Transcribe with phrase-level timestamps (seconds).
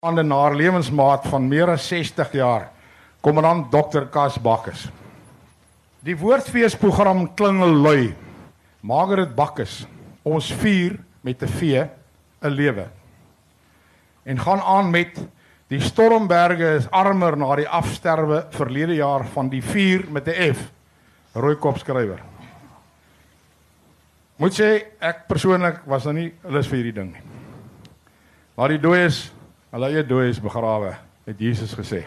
[0.00, 2.70] aande na haar lewensmaat van meer as 60 jaar,
[3.20, 4.06] kommandant Dr.
[4.08, 4.86] Kas Bakkes.
[6.00, 8.14] Die woordfeesprogram klingel lui.
[8.80, 9.82] Margaret Bakkes,
[10.24, 11.84] ons vier met 'n V
[12.40, 12.86] 'n lewe.
[14.24, 15.20] En gaan aan met
[15.68, 20.72] die Stormberge is armer na die afsterwe verlede jaar van die vier met 'n F.
[21.34, 22.22] Rooikop skrywer.
[24.36, 27.22] Moet sê ek persoonlik was nou nie lus vir hierdie ding nie.
[28.56, 29.32] Maar die dooies
[29.70, 30.96] Hulle eie dooies begrawe,
[31.28, 32.02] het Jesus gesê.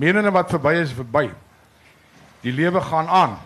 [0.00, 1.26] Menene wat verby is, verby.
[2.40, 3.36] Die lewe gaan aan.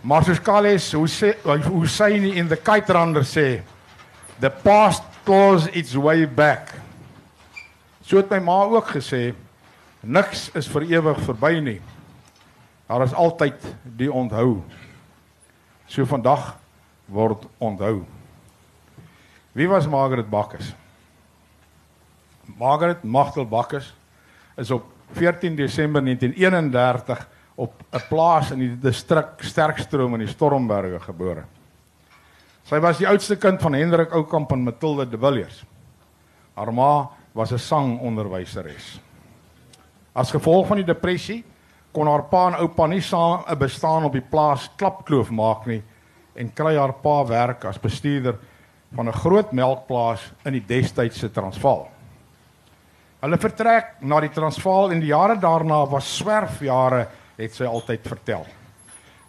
[0.00, 3.60] Maar soos Kales, hoe sê hoe sê hy in the kite runner sê,
[4.40, 6.72] the past claws its way back.
[8.00, 9.34] So het my ma ook gesê,
[10.00, 11.80] niks is vir ewig verby nie.
[12.88, 14.62] Daar is altyd die onthou.
[15.86, 16.54] So vandag
[17.06, 18.06] word onthou.
[19.52, 20.72] Wie was Margaret Bakkes?
[22.58, 23.94] Margaret Magdal Bakkers
[24.56, 31.00] is op 14 Desember 1931 op 'n plaas in die distrik Sterkstroom in die Stormberge
[31.00, 31.44] gebore.
[32.62, 35.64] Sy was die oudste kind van Hendrik Oukamp en Matilda de Villiers.
[36.54, 39.00] Haar ma was 'n sangonderwyseres.
[40.12, 41.44] As gevolg van die depressie
[41.92, 45.82] kon haar pa en oupa nie saam 'n bestaan op die plaas Klapkloof maak nie
[46.34, 48.38] en kry haar pa werk as bestuurder
[48.94, 51.88] van 'n groot melkplaas in die destydse Transvaal.
[53.20, 57.02] Hulle vertrek na die Transvaal en die jare daarna was swerfjare,
[57.36, 58.46] het sy altyd vertel.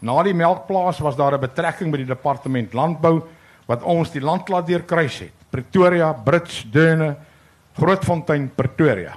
[0.01, 3.21] Na die melkplaas was daar 'n betrekking by die departement landbou
[3.67, 5.33] wat ons die land laat deurkruis het.
[5.51, 7.15] Pretoria, Brits, Dene,
[7.75, 9.13] Grootfontein, Pretoria.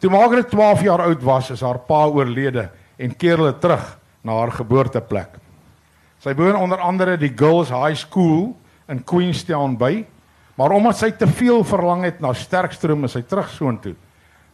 [0.00, 4.32] Toe Margaret 12 jaar oud was, is haar pa oorlede en keer hulle terug na
[4.32, 5.38] haar geboorteplek.
[6.20, 8.56] Sy woon onder andere die Girls High School
[8.88, 10.04] in Queenstown by
[10.56, 13.94] Maar omdat sy te veel verlang het na Sterkstroom, is sy terug soontoe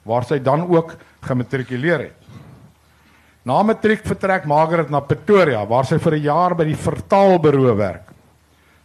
[0.03, 2.23] waar sy dan ook gematrikuleer het.
[3.47, 8.11] Na matriek vertrek Margaret na Pretoria waar sy vir 'n jaar by die vertaalbureau werk.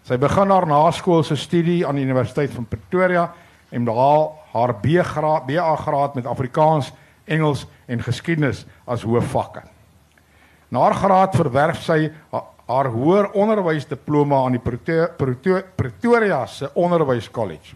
[0.03, 3.34] Sy begin haar naskoolse studie aan die Universiteit van Pretoria
[3.72, 6.91] en behaal haar B-graad, BA graad met Afrikaans,
[7.25, 9.63] Engels en geskiedenis as hoofvakke.
[10.69, 12.11] Na haar graad verwerf sy
[12.67, 17.75] haar hoër onderwysdiploma aan die Pretoria, Pretoria se onderwyskollege.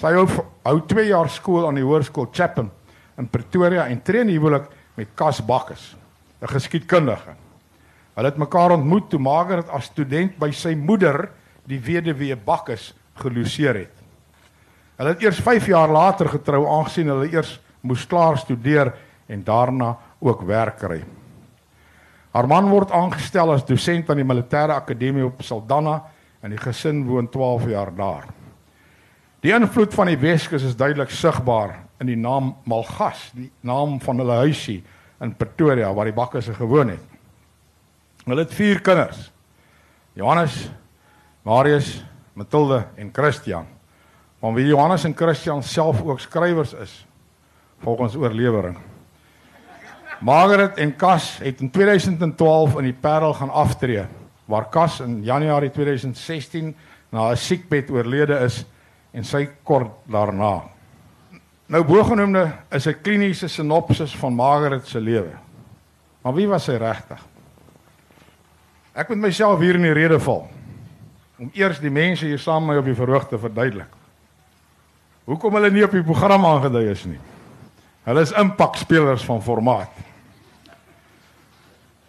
[0.00, 0.26] Sy hou
[0.66, 2.70] hou 2 jaar skool aan die hoërskool Chapman
[3.18, 4.66] in Pretoria en tree in huwelik
[4.98, 5.94] met Kas Bakkes,
[6.42, 7.34] 'n geskiedkundige.
[8.14, 11.30] Hulle het mekaar ontmoet toe Margaret as student by sy moeder,
[11.66, 13.94] die weduwee Bakkes, geloseer het.
[14.98, 18.92] Hulle het eers 5 jaar later getrou aangesien hulle eers moes klaar studeer
[19.28, 21.04] en daarna ook werk kry.
[22.34, 26.00] Haar man word aangestel as dosent aan die militêre akademie op Saldanha
[26.42, 28.24] en die gesin woon 12 jaar daar.
[29.44, 34.18] Die invloed van die Weskus is duidelik sigbaar in die naam Malgas, die naam van
[34.18, 34.80] hulle huisie
[35.22, 37.12] in Pretoria waar die bakkers gewoon het.
[38.24, 39.30] Hulle het 4 kinders.
[40.18, 40.56] Johannes,
[41.44, 43.66] Marius, Matilde en Christian.
[44.40, 47.06] Van wie Johannes en Christian self ook skrywers is
[47.78, 48.78] volgens oorlewering.
[50.24, 54.06] Margaret en Cas het in 2012 in die Parel gaan aftree
[54.48, 56.76] waar Cas in Januarie 2016
[57.12, 58.64] na 'n siekbed oorlede is
[59.12, 60.62] en sy kort daarna.
[61.66, 65.32] Nou bogenoemde is 'n kliniese sinopsis van Margaret se lewe.
[66.22, 67.20] Maar wie was sy regtig?
[68.92, 70.48] Ek moet myself hier in die rede val
[71.38, 73.92] om eers die mense hier saam met my op die verhoog te verduidelik.
[75.24, 77.20] Hoekom hulle nie op die program aangedui is nie?
[78.04, 80.13] Hulle is impakspelers van formaat.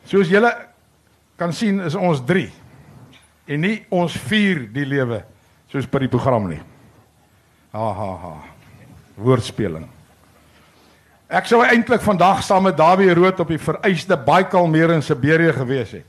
[0.06, 0.52] Soos julle
[1.40, 2.46] kan sien is ons 3
[3.50, 5.24] en nie ons 4 die lewe
[5.72, 6.62] soos by die program nie.
[7.76, 8.34] Ha ha ha.
[9.18, 9.88] Woordspeling.
[11.26, 15.56] Ek sou eintlik vandag saam met Dawie Rood op die vereiste Baikal meer in Siberië
[15.58, 16.06] gewees het.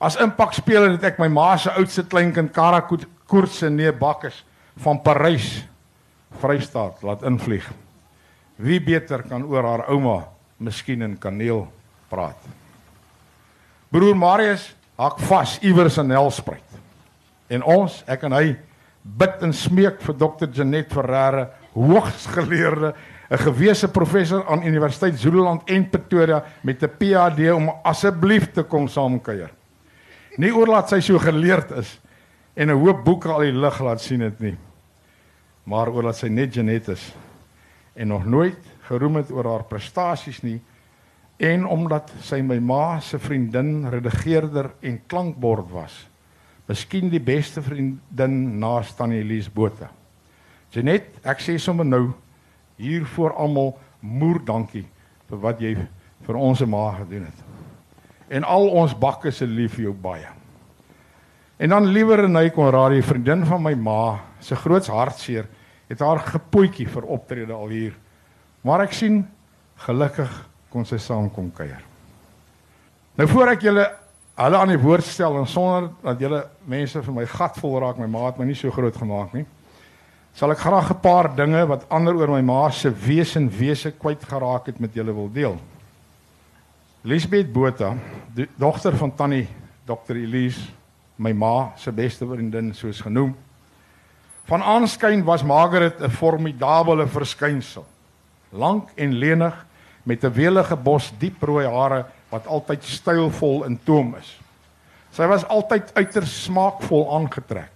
[0.00, 4.44] As impakspeler het ek my ma se oudste kleinkind Kara Koorts se nee Bakkes
[4.80, 5.62] van Parys
[6.40, 7.66] Vrystaat laat invlieg.
[8.56, 10.22] Wie beter kan oor haar ouma
[10.60, 11.66] miskien in kaneel
[12.10, 12.38] praat.
[13.90, 14.70] Broer Marius
[15.00, 16.66] hak vas iewers in Helspruit.
[17.50, 18.52] En ons, ek en hy
[19.02, 22.94] bid en smeek vir dokter Janet Ferreira, hoogs geleerde,
[23.30, 28.88] 'n gewese professor aan Universiteit Zululand en Pretoria met 'n PhD om asseblief te kom
[28.88, 29.50] saamkuier.
[30.36, 32.00] Nie oorlaat sy so geleerd is
[32.54, 34.56] en 'n hoop boeke al die lig laat sien dit nie.
[35.64, 37.14] Maar oorlaat sy net Janet is
[37.94, 38.58] en nog nooit
[38.88, 40.60] geroem het oor haar prestasies nie
[41.40, 45.94] en omdat sy my ma se vriendin, redigeerder en klankbord was.
[46.68, 49.88] Miskien die beste vriendin na Tannie Elise Botha.
[50.70, 52.10] Janet, ek sê sommer nou
[52.78, 54.84] hier voor almal moer dankie
[55.30, 55.72] vir wat jy
[56.26, 57.40] vir ons ma gedoen het.
[58.30, 60.28] En al ons bakke se lief vir jou baie.
[61.60, 65.48] En dan liewer Renay Konradi, vriendin van my ma, se groot hartseer,
[65.90, 67.96] het haar gepoetjie vir optrede al hier.
[68.62, 69.24] Maar ek sien
[69.88, 70.30] gelukkig
[70.70, 71.82] kon sy saamkom kuier.
[73.18, 73.86] Nou voor ek julle
[74.40, 77.98] hulle aan die woord stel en sonder dat julle mense vir my gat vol raak,
[77.98, 79.44] my ma het my nie so groot gemaak nie.
[80.34, 83.92] Sal ek graag 'n paar dinge wat ander oor my ma se wese en wese
[83.92, 85.58] kwyt geraak het met julle wil deel.
[87.02, 87.96] Lisbeth Botha,
[88.56, 89.48] dogter van Tannie
[89.86, 90.70] Dr Elise,
[91.16, 93.36] my ma se beste vriendin soos genoem.
[94.44, 97.86] Van aanskyn was Margaret 'n formidabele verskynsel.
[98.50, 99.66] Lank en lenig
[100.02, 104.38] met 'n welige bos diep rooi hare wat altyd stylvol in toom is.
[105.10, 107.72] Sy was altyd uiters smaakvol aangetrek,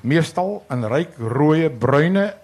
[0.00, 2.34] meestal in ryk rooi, bruine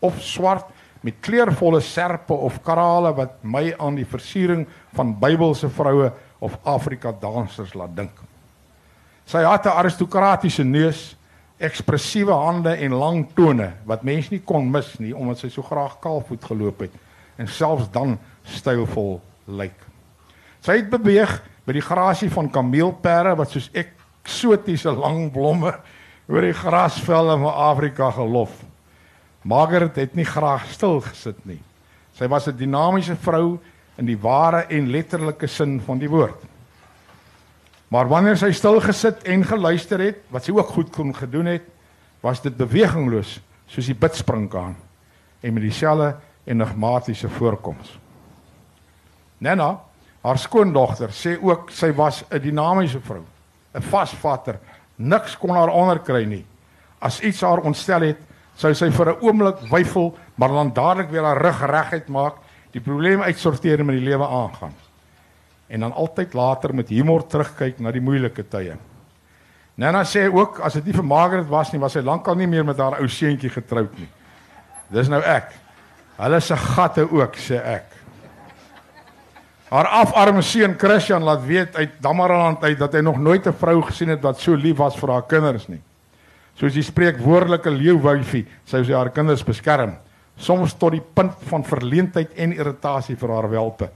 [0.00, 0.66] of swart
[1.00, 7.12] met kleurvolle serpe of karale wat my aan die versiering van Bybelse vroue of Afrika
[7.12, 8.14] dansers laat dink.
[9.26, 11.16] Sy het 'n aristokratiese neus,
[11.58, 16.00] ekspressiewe hande en lang tone wat mens nie kon mis nie omdat sy so graag
[16.00, 16.92] kaalvoet geloop het
[17.42, 18.16] en selfs dan
[18.46, 19.18] stylvol
[19.50, 19.76] lyk.
[20.62, 25.74] Sy het beweeg by die grasie van kameelperde wat soos eksotiese lang blomme
[26.30, 28.54] oor die grasvelde van Afrika gelof.
[29.42, 31.58] Margaret het nie graag stil gesit nie.
[32.14, 33.58] Sy was 'n dinamiese vrou
[33.98, 36.40] in die ware en letterlike sin van die woord.
[37.88, 41.62] Maar wanneer sy stil gesit en geluister het, wat sy ook goed kon gedoen het,
[42.22, 44.76] was dit bewegingloos soos die bidspringkaan
[45.42, 47.98] en met dieselfde enigmatiese voorkoms.
[49.38, 49.78] Nena
[50.22, 53.24] Haar skoondogter sê ook sy was 'n dinamiese vrou,
[53.74, 54.58] 'n vasvatter.
[54.96, 56.46] Niks kon haar onderkry nie.
[57.00, 58.18] As iets haar ontstel het,
[58.54, 62.34] sou sy vir 'n oomblik weifel, maar dan dadelik weer haar rug reguit maak,
[62.70, 64.74] die probleem uitsorteer en met die lewe aangaan.
[65.68, 68.76] En dan altyd later met humor terugkyk na die moeilike tye.
[69.74, 72.64] Nana sê ook as dit nie vir Margaret was nie, was sy lankal nie meer
[72.64, 74.08] met haar ou seentjie getroud nie.
[74.90, 75.52] Dis nou ek.
[76.16, 77.92] Hulle se gatte ook, sê ek.
[79.72, 83.80] Haar afarme seun Christian laat weet uit Damaraland uit dat hy nog nooit 'n vrou
[83.82, 85.80] gesien het wat so lief was vir haar kinders nie.
[86.54, 89.96] Soos die spreekwoordelike leeuwyfie, sou sy haar kinders beskerm,
[90.36, 93.90] soms tot die punt van verleentheid en irritasie vir haar welpe.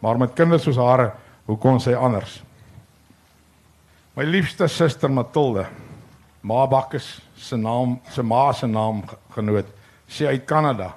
[0.00, 1.12] Maar met kinders soos haar,
[1.46, 2.42] hoe kon sy anders?
[4.16, 5.66] My liefste suster Matilde,
[6.42, 9.02] Ma Bakkes se naam, se ma se naam
[9.34, 9.66] genoot,
[10.08, 10.94] sê uit Kanada.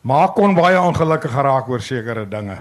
[0.00, 2.56] Ma kon baie ongelukkig geraak oor sekere dinge.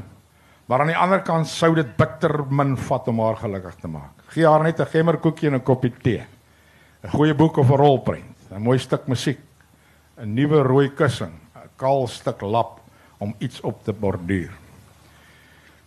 [0.67, 4.25] Maar aan die ander kant sou dit bitter min vat om haar gelukkig te maak.
[4.33, 6.25] Gee haar net 'n gemmerkoekie en 'n koppie tee.
[7.03, 9.39] 'n Goeie boek of 'n rolprent, 'n mooi stuk musiek,
[10.17, 12.81] 'n nuwe rooi kussing, 'n kaal stuk lap
[13.17, 14.51] om iets op te borduur.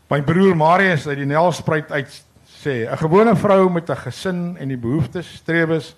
[0.09, 4.69] My broer Marius uit die Nelspruit uit sê 'n gewone vrou met 'n gesin en
[4.69, 5.95] die behoeftes, strewes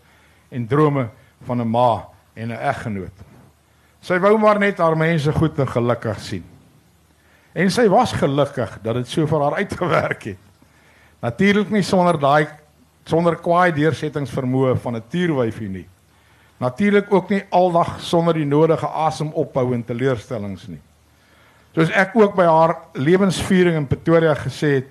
[0.50, 1.08] en drome
[1.46, 3.33] van 'n ma en 'n eggenoot.
[4.04, 6.44] Sy wou maar net haar mense goed en gelukkig sien.
[7.56, 10.42] En sy was gelukkig dat dit so vir haar uitgewerk het.
[11.24, 12.46] Natuurlik nie sonder daai
[13.08, 15.88] sonder kwaai deursettingsvermoë van 'n tuurwyfie nie.
[16.60, 20.80] Natuurlik ook nie aldag sonder die nodige asemophou en teleurstellings nie.
[21.74, 24.88] Soos ek ook by haar lewensviering in Pretoria gesê het,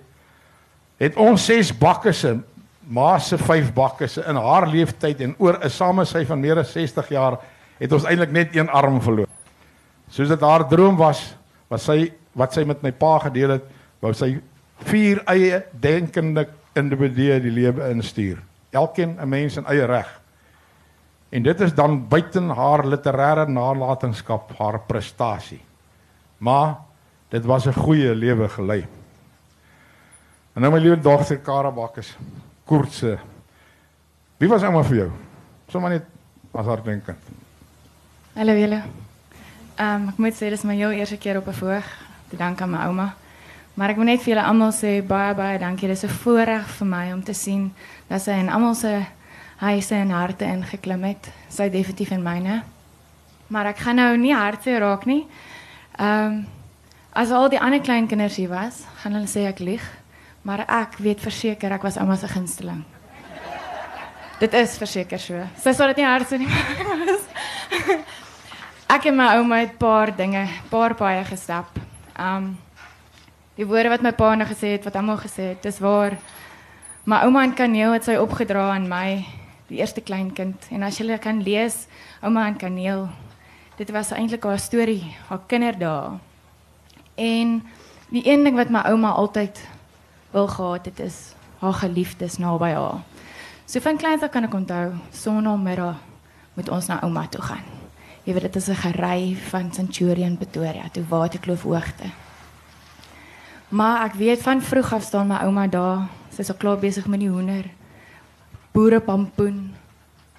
[0.98, 2.40] het ons ses bakke se
[2.88, 6.72] ma se vyf bakke se in haar lewenstyd en oor 'n samesy van meer as
[6.72, 7.40] 60 jaar
[7.80, 9.30] het ons eintlik net een arm verloor.
[10.10, 11.36] Soos dit haar droom was,
[11.70, 13.66] was sy wat sy met my pa gedeel het,
[14.02, 14.36] wou sy
[14.90, 18.42] vier eie denkende individue die lewe instuur.
[18.74, 20.10] Elkeen 'n mens in eie reg.
[21.30, 25.62] En dit is dan buiten haar literêre nalatenskap, haar prestasie.
[26.38, 26.76] Maar
[27.30, 28.86] dit was 'n goeie lewe gelei.
[30.54, 32.18] En nou my liewe dogter Karabak is
[32.66, 33.18] kurtse.
[34.38, 35.12] Wie was ouma vir jou?
[35.68, 36.06] Sommige net
[36.54, 37.43] as haar denkend.
[38.36, 38.82] Hallo julle.
[39.78, 41.86] Ehm um, ek moet sê dis my heel eerste keer op 'n voorg
[42.30, 43.14] te dank aan my ouma.
[43.74, 45.88] Maar ek wil net vir julle almal sê baie baie dankie.
[45.88, 47.74] Dit is 'n voorreg vir my om te sien
[48.08, 49.06] dat sy in almal se
[49.58, 51.30] huise en harte ingeklim het.
[51.50, 52.64] Sy definitief in myne.
[53.48, 55.28] Maar ek gaan nou nie harte raak nie.
[56.00, 56.48] Ehm um,
[57.14, 59.84] as al die ander klein kinders hier was, gaan hulle sê ek lieg,
[60.42, 62.84] maar ek weet verseker ek was ouma se gunsteling.
[64.40, 65.48] Dit is verseker so.
[65.62, 66.48] Sy sê dit nie harte nie.
[68.94, 71.74] ek en my ouma het paar dinge, paar paaie gestap.
[72.20, 72.54] Um
[73.58, 76.18] die woorde wat my pa nou gesê het, wat almal gesê het, dis waar.
[77.06, 79.26] My ouma en Kaneel het sy opgedra aan my,
[79.70, 80.70] die eerste kleinkind.
[80.72, 81.86] En as jy kan lees,
[82.22, 83.10] ouma en Kaneel,
[83.76, 86.18] Dit was eintlik haar storie, haar kinderdae.
[87.16, 87.64] En
[88.14, 89.58] die een ding wat my ouma altyd
[90.32, 93.02] wil gehad het is haar geliefdes naby haar.
[93.66, 95.98] So van kleins af kan ek onthou, sonoggemiddag
[96.54, 97.83] moet ons na ouma toe gaan.
[98.24, 102.08] Jy weet dit is 'n gery van Centurion Pretoria toe Waterkloof hoogte.
[103.70, 106.08] Maar ek weet van vroeg af staan my ouma daar.
[106.30, 107.66] Sy's al klaar besig met die hoender.
[108.72, 109.76] Boere pampoen,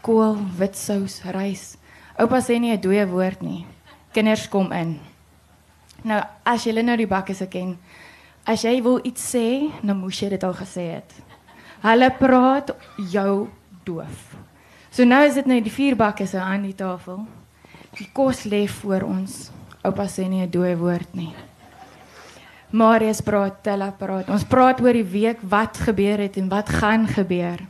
[0.00, 1.76] kool, witsous, rys.
[2.16, 3.66] Oupa sê nie 'n dooie woord nie.
[4.12, 5.00] Kinders kom in.
[6.02, 7.78] Nou, as jy nou die bakke se ken,
[8.46, 11.12] as jy wil iets sê, dan moes jy dit al gesê het.
[11.82, 12.70] Hulle praat
[13.10, 13.48] jou
[13.84, 14.36] doof.
[14.90, 17.26] So nou is dit nou die vier bakke se aan die tafel.
[17.94, 19.50] Die kos lê voor ons.
[19.86, 21.34] Oupa sê nie 'n dooie woord nie.
[22.70, 24.28] Marius praat, Tella praat.
[24.28, 27.60] Ons praat oor die week wat gebeur het en wat gaan gebeur.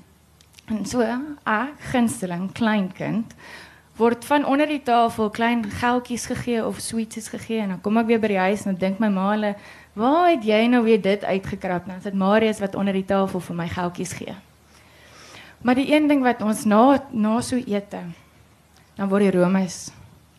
[0.67, 3.35] En so, ek gunsteling kleinkind
[3.97, 8.07] word van onder die tafel klein geldjies gegee of sweeties gegee en dan kom ek
[8.07, 9.55] weer by die huis en dan dink my ma hulle,
[9.95, 13.57] "Waar het jy nou weer dit uitgekrap?" Dan sit Marius wat onder die tafel vir
[13.57, 14.35] my geldjies gee.
[15.63, 18.01] Maar die een ding wat ons na na so ete,
[18.97, 19.93] dan word die roomys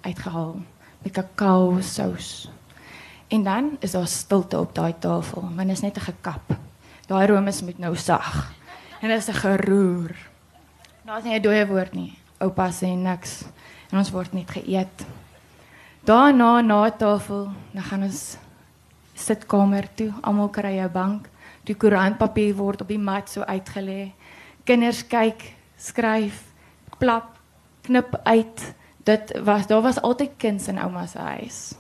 [0.05, 0.55] uitgehaal
[1.03, 2.50] met kakao sous.
[3.27, 6.57] En dan is daar stilte op daai tafel, want is net 'n gekap.
[7.07, 8.53] Daai roomys moet nou sag.
[9.01, 10.15] En dit is 'n geroer.
[11.05, 13.43] Daar's nie 'n dooie woord nie oupa sê niks
[13.91, 15.05] en ons word net geëet.
[16.05, 18.38] Daarna na tafel, dan gaan ons
[19.15, 21.29] sitkamer toe, almal kry 'n bank,
[21.63, 24.12] die koerantpapier word op die mat so uitgelê.
[24.65, 26.43] Kinders kyk, skryf,
[27.00, 27.38] plap,
[27.83, 28.74] knip uit.
[29.05, 31.75] Dit was daar was altyd kuns in ouma se huis.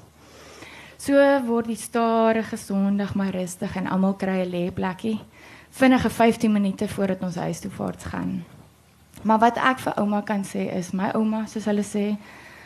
[1.01, 5.19] So word die stadige Sondag maar rustig en almal kry 'n lêplekkie.
[5.69, 8.43] Vinnige 15 minute voordat ons huis toe vaart gaan.
[9.21, 12.17] Maar wat ek vir ouma kan sê is my ouma, soos hulle sê,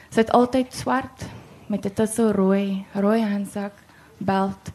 [0.10, 1.25] sy het altyd swart
[1.68, 3.74] met 'n tussel rooi, rooi handsak,
[4.18, 4.72] belt,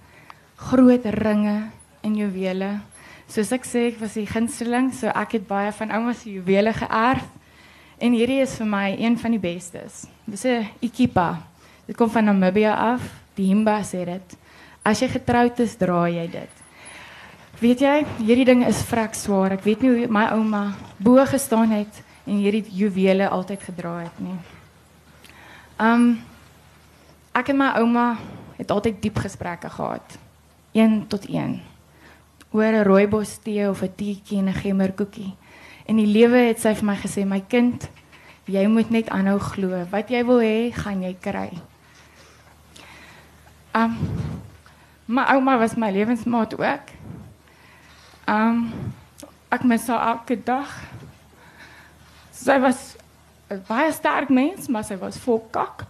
[0.56, 2.80] groot ringe en juwele.
[3.28, 6.72] Soos ek sê, ek was die gunsteling, so ek het baie van ouma se juwele
[6.72, 7.28] geërf.
[7.98, 10.06] En hierdie is vir my een van die bestes.
[10.24, 11.42] Dis 'n Ikipa.
[11.86, 13.00] Dit kom van Namibia af.
[13.34, 14.36] Die Himba sê dit.
[14.82, 16.64] As jy getroud is, dra jy dit.
[17.60, 19.52] Weet jy, hierdie ding is vrek swaar.
[19.52, 24.18] Ek weet nie hoe my ouma bo gestaan het en hierdie juwele altyd gedra het
[24.18, 24.38] nie.
[25.78, 26.18] Um
[27.34, 28.18] ek en my ouma
[28.58, 30.18] het altyd diep gesprekke gehad.
[30.74, 31.60] Een tot een.
[32.50, 35.34] Oor 'n rooibos tee of 'n teetjie en 'n gemmerkoekie.
[35.84, 37.88] En die lewe het sy vir my gesê, my kind,
[38.48, 39.84] jy moet net aanhou glo.
[39.92, 41.50] Wat jy wil hê, gaan jy kry.
[43.76, 43.96] Um
[45.06, 46.92] my ouma was my lewensmaat ook.
[48.30, 48.70] Um
[49.52, 50.70] ek mis haar elke dag.
[52.32, 52.96] Sy was
[53.50, 55.84] 'n baie sterk mens, maar sy was vol kak.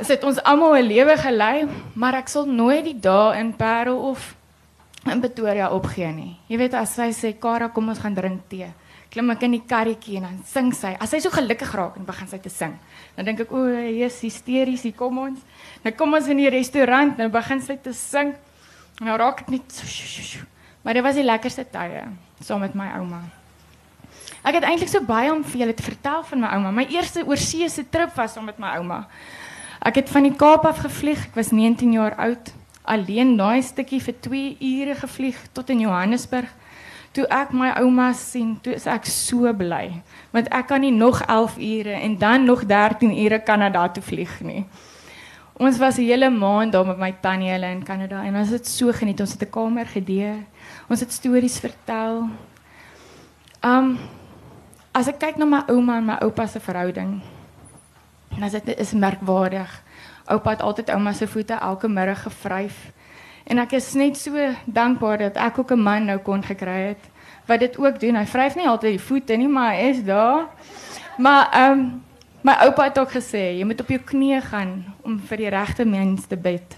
[0.00, 3.96] Sy het ons almal 'n lewe gelei, maar ek sal nooit die dae in Parel
[3.96, 4.34] of
[5.08, 6.34] in Pretoria opgee nie.
[6.50, 8.68] Jy weet as sy sê Kara, kom ons gaan drink tee.
[9.10, 10.92] Klim ek in die karretjie en dan sing sy.
[11.02, 12.76] As sy so gelukkig raak en begin sy te sing,
[13.16, 15.40] dan dink ek o, jy's hysteries, hier kom ons.
[15.82, 18.36] Dan kom ons in die restaurant en begin sy te sing.
[19.00, 20.46] Nou raak dit net so, so.
[20.84, 22.06] Maar dit was die lekkerste tye
[22.40, 23.20] saam met my ouma.
[24.46, 26.70] Ek het eintlik so baie om vir julle te vertel van my ouma.
[26.72, 29.02] My eerste oorseese trip was saam met my ouma.
[29.84, 31.26] Ek het van die Kaap af gevlieg.
[31.28, 32.52] Ek was 19 jaar oud.
[32.90, 36.50] Alleen daai stukkie vir 2 ure gevlieg tot in Johannesburg.
[37.14, 41.18] Toe ek my ouma sien, toe is ek so bly, want ek kan nie nog
[41.26, 44.64] 11 ure en dan nog 13 ure Kanada toe vlieg nie.
[45.60, 48.66] Ons was 'n hele maand daar met my tannie hulle in Kanada en ons het
[48.66, 49.20] so geniet.
[49.20, 50.46] Ons het 'n kamer gedeel.
[50.88, 52.28] Ons het stories vertel.
[53.62, 53.98] Um
[54.94, 57.20] as ek kyk na my ouma en my oupa se verhouding,
[58.28, 59.82] dan is dit is merkwaardig.
[60.26, 62.92] Oupa het altyd ouma se voete elke middag gevryf.
[63.44, 66.96] En ek is net so dankbaar dat ek ook 'n man nou kon gekry
[67.46, 68.16] wat dit ook doen.
[68.16, 70.46] Hy vryf nie altyd die voete nie, maar hy is daar.
[71.18, 72.02] Maar um
[72.40, 74.70] My oupa het ook gesê jy moet op jou knieë gaan
[75.04, 76.76] om vir die regte mens te bid.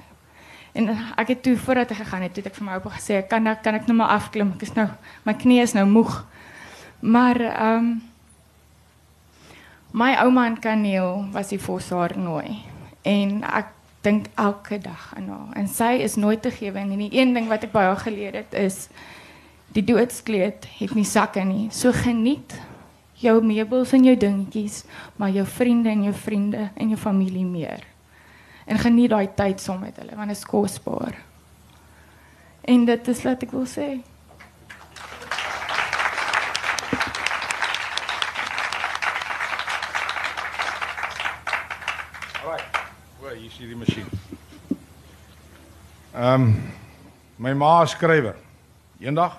[0.75, 3.79] En ek het toe voordat gegaan het, het ek vir my oupa gesê, kan kan
[3.79, 4.51] ek nou maar afklim?
[4.57, 4.89] Ek is nou
[5.23, 6.17] my knieë is nou moeg.
[6.99, 7.93] Maar ehm um,
[9.93, 12.72] my ouma en Kaneel was die fossaar nooi.
[13.03, 15.55] En ek dink elke dag aan haar.
[15.59, 18.35] En sy is nooit te gewe en die een ding wat ek by haar geleer
[18.43, 18.89] het is
[19.73, 21.69] die doodskleed het nie sakke nie.
[21.73, 22.55] So geniet
[23.23, 24.83] jou meubels en jou dingetjies,
[25.17, 27.87] maar jou vriende en jou vriende en jou familie meer.
[28.67, 31.19] En geniet daai tyd saam met hulle want dit is kosbaar.
[32.63, 33.89] En dit is wat ek wil sê.
[42.43, 42.67] Right.
[43.23, 44.07] O, hier is hierdie masjien.
[46.12, 46.54] Ehm um,
[47.38, 48.35] my ma is skrywer.
[48.99, 49.37] Eendag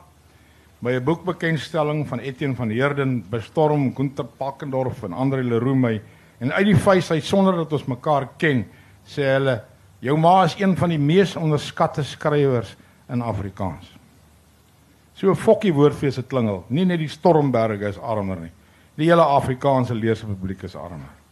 [0.79, 6.01] by 'n boekbekenstelling van Etienne van Heerden bestorm Gunther Pakkendorf en Andre Leroux my
[6.39, 8.65] en uit die vuis uit sonder dat ons mekaar ken,
[9.05, 9.61] sê hulle
[9.99, 12.75] jou ma is een van die mees onderskatte skrywers
[13.09, 13.91] in Afrikaans.
[15.13, 16.63] So 'n fokkie woordfees het klingel.
[16.67, 18.51] Nie net die Stormberge is armer nie.
[18.95, 21.22] Die hele Afrikaanse leespubliek is armer.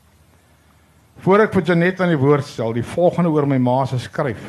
[1.21, 4.41] Voordat ek vir Janet aan die woord stel, die volgende oor my ma se skryf.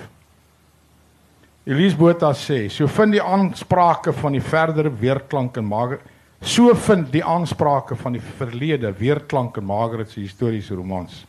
[1.69, 6.07] Elise Botha sê, so vind die aansprake van die verdere weerklank in Margaret,
[6.43, 11.21] so vind die aansprake van die verlede weerklank in Margaret se historiese romans.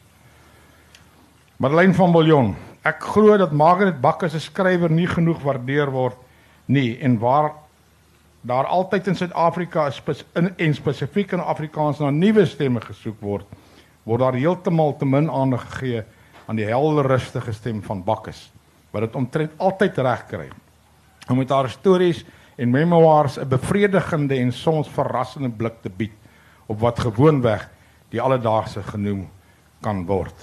[1.62, 2.56] Madeleine van Billjon,
[2.88, 6.18] ek glo dat Margaret Bakker se skrywer nie genoeg waardeer word
[6.72, 7.52] nie en waar
[8.48, 9.86] daar altyd in Suid-Afrika
[10.40, 13.46] in en spesifiek in Afrikaans na nuwe stemme gesoek word,
[14.04, 16.04] word daar heeltemal te min aandag gegee
[16.46, 18.50] aan die helder rustige stem van Bakkes
[18.94, 20.50] wat dit omtrent altyd reg kry.
[21.30, 22.22] Om met haar stories
[22.56, 26.14] en memoirs 'n bevredigende en soms verrassende blik te bied
[26.68, 27.70] op wat gewoonweg
[28.10, 29.30] die alledaagse genoem
[29.82, 30.36] kan word.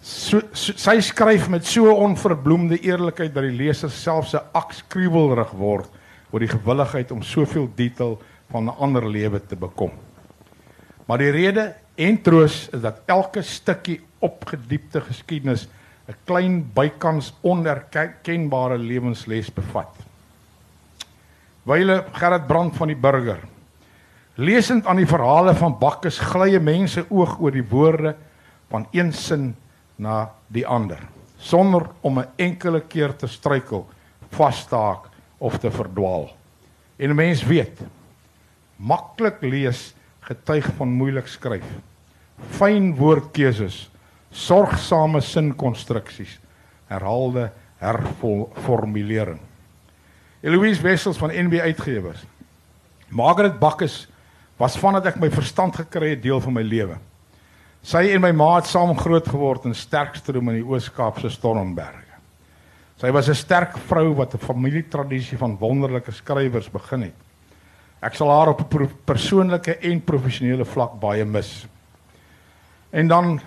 [0.00, 5.90] So, so, sy skryf met so onverbloemde eerlikheid dat die leser selfs 'n akskriebelrig word
[6.30, 8.18] oor die gewilligheid om soveel detail
[8.50, 9.90] van 'n ander lewe te bekom.
[11.06, 15.68] Maar die rede en troos is dat elke stukkie opgediepte geskiedenis
[16.08, 19.94] 'n klein bykans onherkenbare lewensles bevat.
[21.62, 23.38] Wyle Gerard Brand van die Burger.
[24.34, 28.16] Lesend aan die verhale van Bakkes glye mense oog oor die woorde
[28.68, 29.56] van een sin
[29.96, 30.98] na die ander
[31.42, 33.88] sonder om 'n enkele keer te struikel,
[34.30, 35.08] vasstaak
[35.38, 36.36] of te verdwaal.
[36.96, 37.80] En 'n mens weet,
[38.76, 39.94] maklik lees
[40.26, 41.66] getuig van moeilik skryf.
[42.56, 43.88] Fyn woordkeuses,
[44.30, 46.38] sorgsame sinkonstruksies,
[46.90, 47.50] herhaalde
[47.82, 49.40] herformulering.
[50.42, 52.24] Eloise Wessels van NB Uitgewers.
[53.08, 54.06] Margaret Bakkes
[54.58, 56.98] was vandat ek my verstand gekry het deel van my lewe.
[57.82, 61.98] Sy en my ma het saam groot geword in Sterkstroom in die Oos-Kaapse Stormberge.
[63.02, 67.18] Sy was 'n sterk vrou wat 'n familietradisie van wonderlike skrywers begin het.
[68.02, 71.66] Ek sal haar op 'n persoonlike en professionele vlak baie mis.
[72.90, 73.40] En dan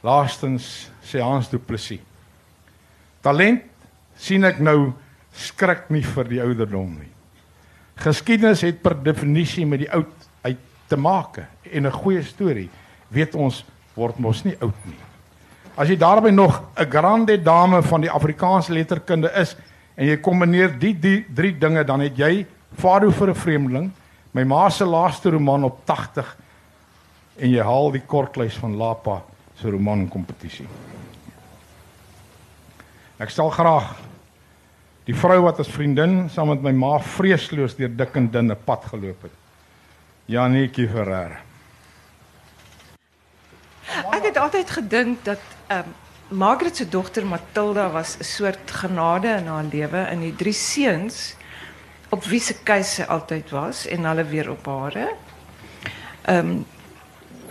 [0.00, 2.00] laastens sê Hans Du Plessis.
[3.20, 3.62] Talent
[4.16, 4.92] sien ek nou
[5.32, 7.10] skrik nie vir die ouderdom nie.
[8.02, 11.38] Geskiedenis het per definisie met die oud uit te maak
[11.72, 12.70] en 'n goeie storie
[13.08, 14.98] weet ons word mos nie oud nie.
[15.76, 19.56] As jy daarby nog 'n grande dame van die Afrikaanse letterkunde is
[19.96, 22.46] en jy kombineer die, die drie dinge dan het jy
[22.78, 23.92] Faro vir 'n vreemdeling,
[24.32, 26.36] my ma se laaste roman op 80
[27.36, 29.22] en jy haal die kortlys van Lapa
[29.54, 30.68] se roman kompetisie.
[33.18, 33.96] Ek stel graag
[35.06, 38.56] die vrou wat as vriendin saam met my ma vreesloos deur dik en dun 'n
[38.64, 39.32] pad geloop het.
[40.26, 41.40] Janetjie Ferreira.
[44.12, 45.94] Ek het altyd gedink dat ehm um,
[46.32, 51.36] Margaret se dogter Matilda was 'n soort genade in haar lewe en die drie seuns
[52.12, 55.08] op wie se keuse altyd was en hulle weer op hare.
[56.22, 56.48] Ehm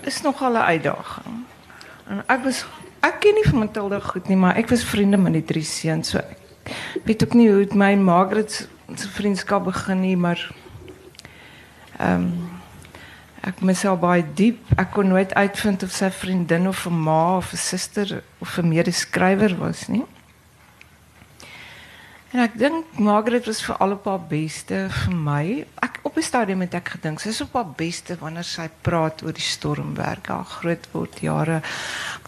[0.01, 1.45] is nogal 'n uitdaging.
[2.99, 3.61] Ek ken nie van
[4.01, 6.19] goed nie, maar ek was vriende met die drie seuns, so
[7.03, 9.63] weet ook nie hoe my Margaret se vriendskap
[10.17, 10.51] maar
[11.97, 12.49] ehm um,
[14.33, 14.59] diep.
[14.75, 18.67] Ek kon nooit uitvind of sy vriendin of 'n ma of 'n suster of 'n
[18.67, 20.05] medeskrywer was nie.
[22.31, 25.65] En ek dink Margaret was vir al op haar beste vir my.
[25.83, 29.23] Ek op 'n stadium het ek gedink sy is op haar beste wanneer sy praat
[29.23, 31.61] oor die stormwerk, haar groot word jare.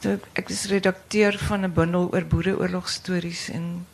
[0.03, 3.85] Ek, ek was redakteur van 'n bundel oor boereoorlogstories en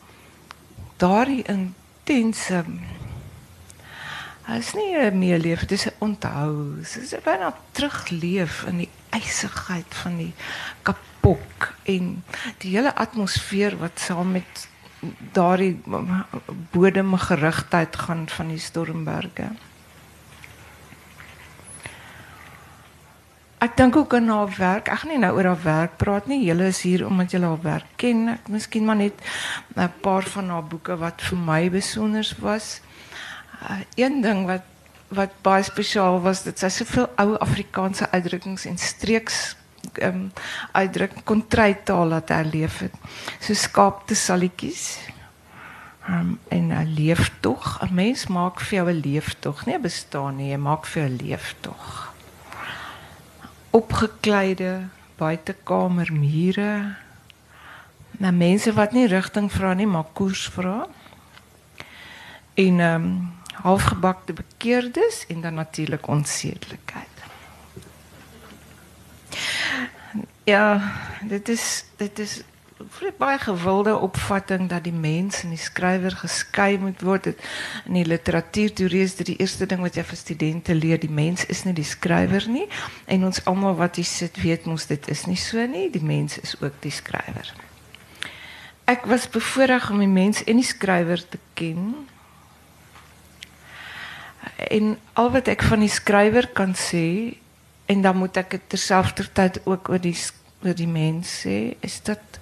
[0.97, 2.65] daardie intense
[4.49, 6.75] Dit is nie meer leef, dit is 'n onthou.
[6.81, 10.33] Dit is byna terugleef in die ysigheid van die
[10.81, 12.23] kapok en
[12.57, 14.68] die hele atmosfeer wat saam met
[15.31, 15.81] daardie
[16.71, 19.49] bodem gerigtheid gaan van die stormberge.
[23.59, 24.87] Ek dink ook aan haar werk.
[24.87, 26.47] Ek gaan nie nou oor haar werk praat nie.
[26.47, 28.27] Is hier omdat julle haar werk ken.
[28.29, 29.19] Ek miskien maar net
[29.75, 32.79] 'n paar van haar boeke wat vir my besonder was
[33.63, 34.63] uh, een ding wat
[35.09, 39.55] wat baie spesiaal was dat sy soveel ou Afrikaanse uitdrukkings en streeks
[40.01, 40.31] um,
[40.71, 42.93] uitdruk kontrytaal laat herleef het.
[43.39, 44.15] So skaapte.
[46.09, 47.79] Ehm um, en 'n leeftog.
[47.81, 52.13] 'n Mens maak vir jou 'n leeftog, nie bestaan nie, jy maak vir 'n leeftog.
[53.69, 56.95] Opgekleide buitekamer mure.
[58.11, 60.87] Na mense wat nie rigting vra nie, maar koers vra.
[62.53, 67.18] En ehm um, halfgebakte bekeerdes en dan natuurlik onsedelikheid.
[70.49, 70.81] Ja,
[71.21, 72.39] dit is dit is
[72.95, 77.27] vir baie opvatting dat die mens en die skrywer geskei moet word.
[77.85, 81.45] In die literatuurteorie is dit die eerste ding wat jy vir studente leer, die mens
[81.45, 82.65] is nie die skrywer nie
[83.05, 86.39] en ons almal wat hier sit weet mos dit is nie so nie, die mens
[86.39, 87.51] is ook die skrywer.
[88.89, 91.93] Ek was bevoorreg om die mens en die skrywer te ken.
[94.71, 97.37] En al wat ek van die skrywer kan sê
[97.89, 100.13] en dan moet ek terselfdertyd ook oor die
[100.63, 102.39] oor die mens sê is dat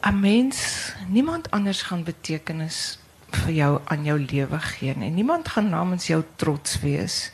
[0.00, 2.98] 'n mens niemand anders gaan betekenis
[3.30, 7.30] vir jou aan jou lewe gee en niemand gaan namens jou trots wees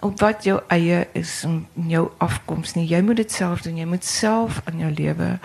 [0.00, 2.86] op wat jou eie is en jou afkoms nie.
[2.86, 3.76] Jy moet dit self doen.
[3.76, 5.38] Jy moet self aan jou lewe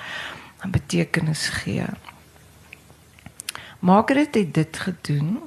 [0.63, 1.85] 'n betekenis gee.
[3.79, 5.39] Margaret het dit gedoen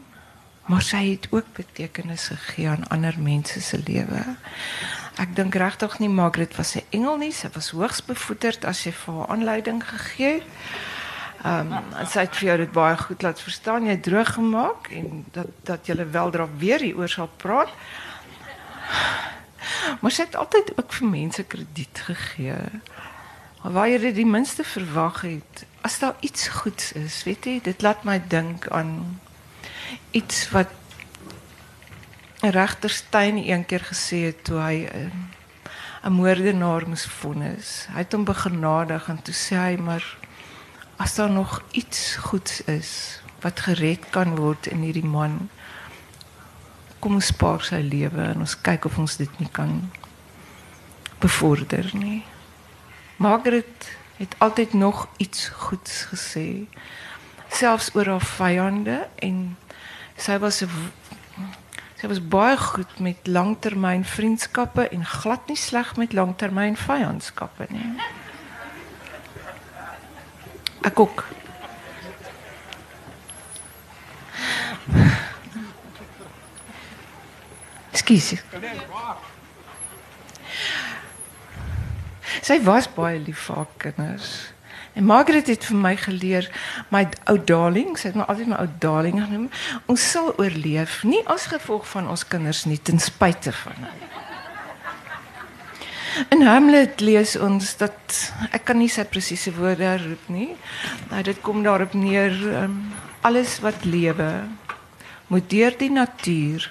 [0.64, 4.24] maar sy het ook betekenis gegee aan ander mense se lewe
[5.14, 8.92] Ek dink regtig nie Margaret was 'n engel nie, sy was hoogs bevoeterd as sy
[8.92, 10.42] vir haar aanleiding gegee.
[11.44, 15.24] Ehm um, sy het vir jou dit baie goed laat verstaan, jy droog gemaak en
[15.32, 17.68] dat dat jy wel daarop weer hieroor sal praat.
[20.08, 22.56] Sy het altyd ook vir mense krediet gegee.
[23.62, 27.82] Waar jy dit die minste verwag het, as daar iets goeds is, weet jy, dit
[27.82, 29.20] laat my dink aan
[30.10, 30.72] iets wat
[32.50, 35.10] regter Steyn een keer gesê het toe hy 'n uh,
[36.04, 37.86] 'n moordenaar moes vonnis.
[37.92, 40.04] Hy het hom begenadig en toe sê hy maar
[40.96, 45.48] as daar nog iets goeds is wat gered kan word in hierdie man
[47.04, 49.90] kom ons spaar sy lewe en ons kyk of ons dit nie kan
[51.20, 52.22] bevorder nie.
[53.16, 56.46] Margaret het altyd nog iets goeds gesê
[57.52, 59.56] selfs oor haar vyande en
[60.16, 60.70] sy was 'n
[62.04, 67.86] Sy was baie goed met langtermyn vriendskappe en glad nie sleg met langtermyn vyandskappe nie.
[70.84, 71.24] Ek ook.
[77.96, 78.34] Skus.
[82.44, 84.53] Sy was baie lief vir haar kinders.
[84.94, 86.50] En Margaret het vir my geleer,
[86.94, 89.48] my ou darling, sy het my altyd my ou darling genoem,
[89.90, 94.12] ons sal oorleef, nie as gevolg van ons kinders nie, ten spyte van hulle.
[96.30, 98.18] In Hamlet lees ons dat
[98.54, 100.52] ek kan nie sy presiese woorde roep nie.
[101.10, 102.76] Maar dit kom daarop neer um,
[103.26, 104.30] alles wat lewe
[105.32, 106.68] moet deur die natuur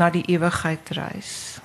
[0.00, 1.58] na die ewigheid reis.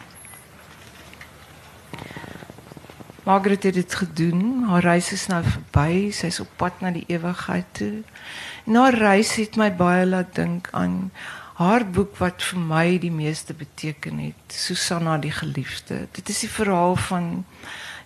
[3.23, 4.63] Margaret het dit gedoen.
[4.67, 6.09] Haar reis is nou verby.
[6.11, 8.01] Sy's op pad na die ewigheid toe.
[8.65, 11.11] Na reis het my baie laat dink aan
[11.61, 16.07] haar boek wat vir my die meeste beteken het, Susanna die geliefde.
[16.11, 17.45] Dit is die verhaal van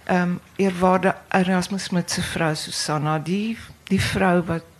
[0.05, 3.57] ehm um, eerwaarde Erasmus Smith se vrou Susanna, die
[3.89, 4.74] die vrou wat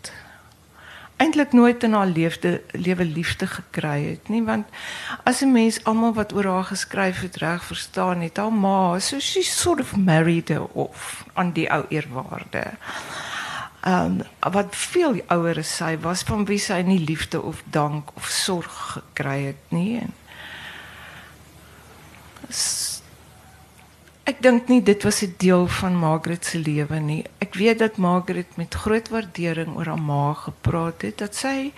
[1.17, 4.67] eintlik nooit in haar lewe lewe liefde gekry het nie want
[5.23, 9.19] as 'n mens almal wat oor haar geskryf het reg verstaan het haar ma so
[9.19, 10.67] she sort of married her
[11.33, 12.63] aan die ou eerwaarde.
[13.87, 18.91] Um, wat veel ouer sy was van wie sy nie liefde of dank of sorg
[18.93, 20.01] gekry het nie
[24.25, 27.23] Ek dink nie dit was 'n deel van Margaret se lewe nie.
[27.37, 31.73] Ek weet dat Margaret met groot waardering oor haar ma gepraat het dat sy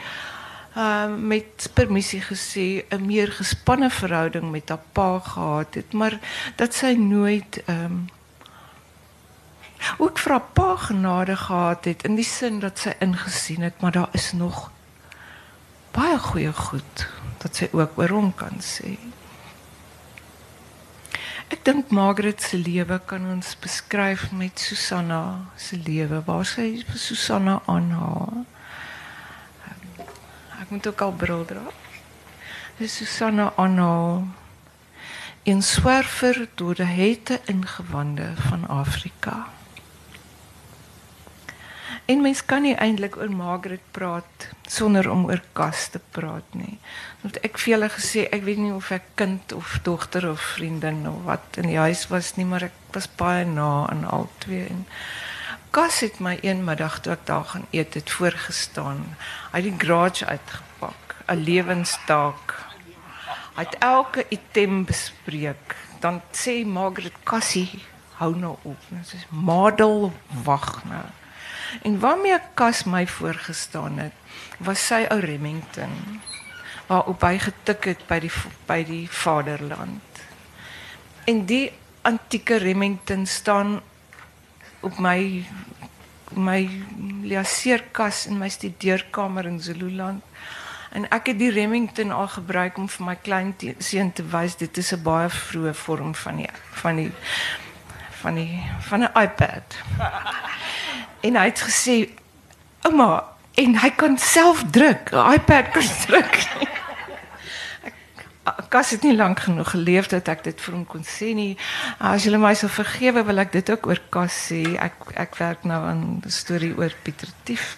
[0.77, 6.19] uh met permissie gesê 'n meer gespanne verhouding met haar pa gehad het, maar
[6.55, 8.07] dat sy nooit ehm
[9.97, 13.91] ook vir haar pa genade gehad het in die sin dat sy ingesien het maar
[13.91, 14.71] daar is nog
[15.91, 17.07] baie goeie goed
[17.37, 18.97] dat sy ook hom kan sê.
[21.47, 27.61] Ek dink Margaret se lewe kan ons beskryf met Susanna se lewe waar sy Susanna
[27.71, 28.43] aanhaal.
[30.59, 31.63] Ek moet ook al bril dra.
[32.81, 34.25] Dis Susanna aanhaal
[35.47, 39.45] in swerfer deur die hete ingewande van Afrika.
[42.07, 46.77] En mens kan nie eintlik oor Margaret praat sonder om oor Kas te praat nie.
[47.19, 51.01] Want ek vir julle gesê, ek weet nie of ek kind of dogter of vriendin
[51.09, 54.63] of wat in die huis was nie, maar ek was baie na aan al twee
[54.69, 54.85] en
[55.75, 59.03] Kas het my een middag toe ek daar gaan eet het voorgestaan.
[59.51, 62.55] Hy het die garage uitgepak, 'n lewenstaak.
[63.59, 65.75] Hy het elke item bespreek.
[65.99, 67.83] Dan sê Margaret Cassie,
[68.17, 68.79] hou nou op.
[68.89, 71.11] Dit is Madel Wagner.
[71.81, 74.13] En waarmee Kas my voorgestaan het,
[74.57, 76.21] was sy ou Remington
[76.87, 78.31] waarop hy getik het by die
[78.67, 80.21] by die vaderland.
[81.27, 81.71] En die
[82.07, 83.81] antieke Remington staan
[84.79, 85.43] op my
[86.31, 86.69] my
[87.23, 90.23] laseerkas in my studeerkamer in Zululand.
[90.91, 94.77] En ek het die Remington al gebruik om vir my klein seun te wys dit
[94.77, 97.11] is 'n baie vroeë vorm van die van die
[98.21, 99.75] van die van 'n iPad.
[101.21, 102.09] En hy het gesê
[102.81, 103.23] ouma
[103.57, 106.35] en hy kan self druk, 'n iPad kan druk.
[108.47, 111.57] Ek kas het nie lank genoeg geleef dat ek dit vir hom kon sê nie.
[111.99, 114.61] As julle my sal vergewe, wil ek dit ook oor Kas sê.
[114.79, 117.77] Ek ek werk nou aan 'n storie oor Pieter Tief.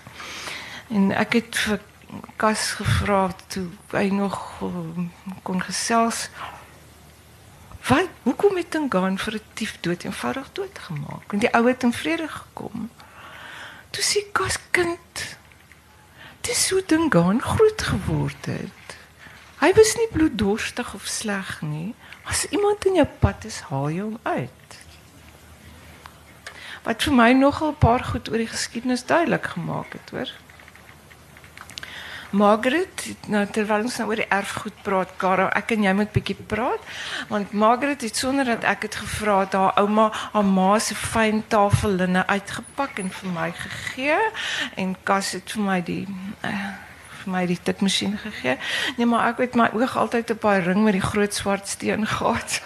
[0.90, 1.80] En ek het vir
[2.38, 5.12] Kas gevra toe hy nog um,
[5.44, 6.30] kon gesels.
[7.88, 11.34] Wat hoekom het Tingaan vir 'n tief dood eenvoudig doodgemaak?
[11.34, 12.90] En die ou het in vrede gekom.
[13.92, 15.24] Toe sê Kas kind,
[16.46, 18.98] dis so Tingaan groot geword het.
[19.60, 21.96] Hy was nie bloeddorstig of sleg nie.
[22.24, 24.78] As iemand in jou pad is, haal jy hom uit.
[26.86, 30.32] Wat vir my nogal 'n paar goed oor die geskiedenis duidelik gemaak het, hoor.
[32.30, 36.36] Margaret, nou terwyl ons nou oor die erfgoed praat, Kara, ek en jy moet bietjie
[36.52, 36.84] praat,
[37.32, 41.42] want Margaret het sonder dat ek het gevra het haar ouma haar ma se fyn
[41.50, 44.20] tafellinne uitgepak en vir my gegee
[44.78, 46.04] en Kas het vir my die
[46.46, 46.70] uh,
[47.20, 48.58] vir my die tikmasjien gegee.
[48.98, 52.06] Nee, maar ek het my oog altyd op daai ring met die groot swart steen
[52.08, 52.62] gehad.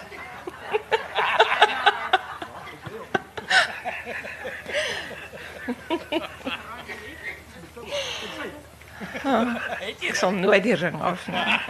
[9.24, 11.60] Ek sal nooit die ring afneem.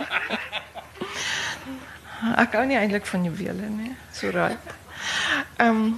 [2.40, 3.92] Ek hou nie eintlik van juwele nie.
[4.12, 4.74] So right.
[5.56, 5.94] Ehm um,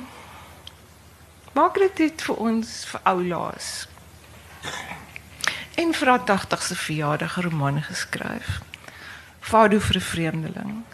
[1.57, 3.69] Margaret het vir ons vir oulaas
[5.81, 8.61] en vir haar 80ste verjaardag roman geskryf.
[9.41, 10.85] Fado vir 'n vreemdeling.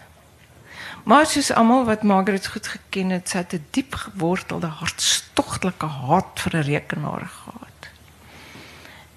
[1.03, 6.39] Maar soos almal wat Margaret goed geken het, sy het 'n diep gewortelde hartstogtelike haat
[6.39, 7.72] vir 'n rekenaar gehad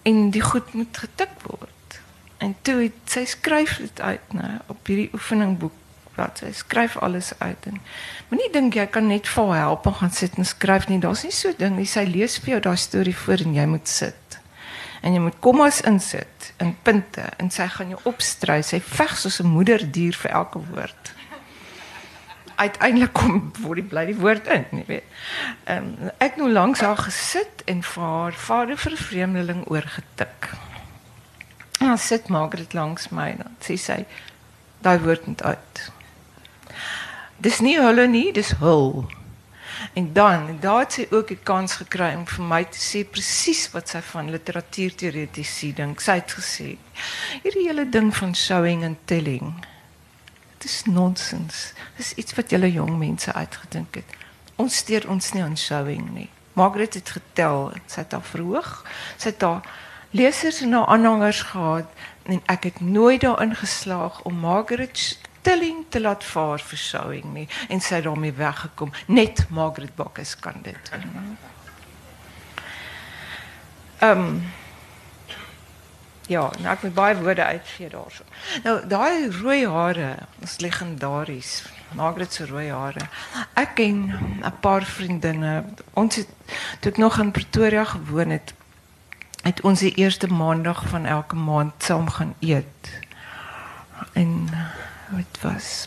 [0.07, 1.99] en die goed moet getik word.
[2.39, 5.83] En toe het sy skryf uit, nê, op hierdie oefeningboek
[6.17, 7.81] wat sy skryf alles uit en
[8.31, 11.01] moenie dink jy kan net vir help en gaan sit en skryf nie.
[11.03, 11.89] Daar's nie so ding nie.
[11.89, 14.39] Sy lees vir jou daai storie voor en jy moet sit.
[15.05, 18.63] En jy moet kommas insit in punte en sy gaan jou opstry.
[18.65, 21.16] Sy veg soos 'n moederdier vir elke woord
[22.57, 25.19] uiteindelik kom word die bly die woord in, jy weet.
[25.65, 30.51] Ehm um, ek nou langs haar gesit en vir vader vir vreemdeling oorgetik.
[31.79, 34.01] En dan sit Margaret langs my en dan sê sy
[34.85, 35.85] daai woord net uit.
[37.37, 39.05] Dis nie hulle nie, dis hul.
[39.93, 43.71] En dan, daar het sy ook 'n kans gekry om vir my te sê presies
[43.71, 46.01] wat sy van literatuurteoretiese dink.
[46.01, 46.77] Sy het gesê:
[47.43, 49.55] "Hierdie hele ding van showing and telling
[50.65, 51.73] is nonsens.
[51.97, 54.17] Dis iets wat julle jong mense uitgedink het.
[54.57, 56.31] Ons steur ons nie aan showing nie.
[56.57, 58.71] Margaret het getel, sy het daar verhoog.
[59.17, 59.67] Sy het daar
[60.11, 61.89] lesers en haar aanhangers gehad
[62.23, 67.49] en ek het nooit daarin geslaag om Margaret telling te laat vaar vir showing nie
[67.69, 68.93] en sy het daarmee weggekom.
[69.07, 71.37] Net Margaret Bokkes kan dit doen.
[73.99, 74.41] Ehm um,
[76.27, 78.25] Ja, nou ek moet baie woorde uitgee daarso.
[78.65, 81.63] Nou daai rooi hare is legendaries.
[81.95, 83.07] Margaret se rooi hare.
[83.55, 84.11] Ek ken
[84.43, 85.65] 'n paar vriendinne.
[85.95, 86.17] Ons
[86.81, 88.55] het nog in Pretoria gewoon het,
[89.43, 92.91] het ons die eerste maandag van elke maand saam gaan eet.
[94.13, 94.49] En
[95.11, 95.87] wat was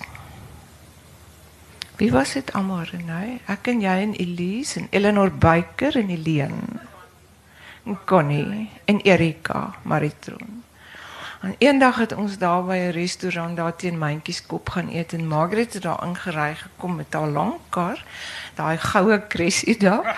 [1.99, 3.41] Wie was dit almal, nee?
[3.51, 6.79] Ek en jy en Elise en Eleanor Baker en Helene.
[8.05, 10.63] Connie en Erika Maritron.
[11.41, 15.27] En eendag het ons daar by 'n restaurant daar teen Myntjies kop gaan eet en
[15.27, 18.03] Margaret het daar ingery gekom met haar lang kar,
[18.55, 20.17] daai goue kressie daar.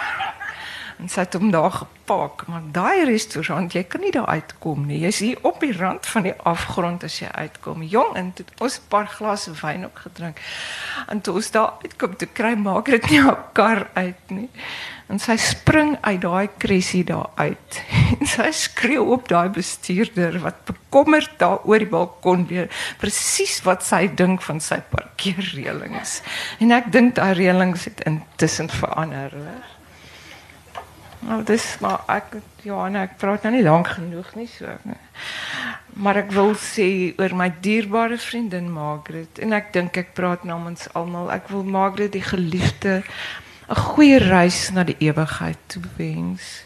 [1.01, 4.99] En sy het hom daar gepak, maar daai restaurant, jy kan nie daar uitkom nie.
[5.01, 7.81] Jy's hier op die rand van die afgrond as jy uitkom.
[7.89, 10.37] Jong, en toe ons 'n paar glase wyn ook gedrink.
[11.07, 14.49] En toe ons daar uitkom, toe kry Margaret nie haar kar uit nie.
[15.07, 17.81] En sy spring uit daai kressie daar uit.
[18.19, 23.83] En sy skreeu op daai bestuurder wat bekommerd daar oor die balkon weer presies wat
[23.83, 26.21] sy dink van sy parkeerreëlings.
[26.59, 29.80] En ek dink daai reëlings het intussen verander, hoor.
[31.21, 34.33] Nou dis maar ek Johanna, ek praat nou nie lank genoeg.
[36.01, 36.87] Maar ek wil sê
[37.19, 41.29] oor my dierbare vriendin Margaret en ek dink ek praat namens almal.
[41.33, 43.01] Ek wil Margaret die geliefde
[43.69, 46.65] 'n goeie reis na die ewigheid toewens.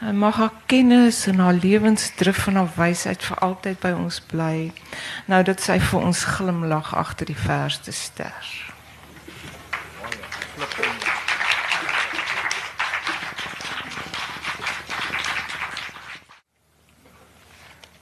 [0.00, 4.72] En mag haar kennis en haar lewensdrif en haar wysheid vir altyd by ons bly.
[5.26, 8.46] Nou dat sy vir ons glimlag agter die verste ster.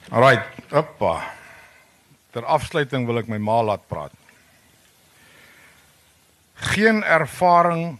[0.09, 0.41] Alright,
[0.73, 1.21] oppa.
[2.33, 4.13] Ter afsluiting wil ek my ma laat praat.
[6.73, 7.99] Geen ervaring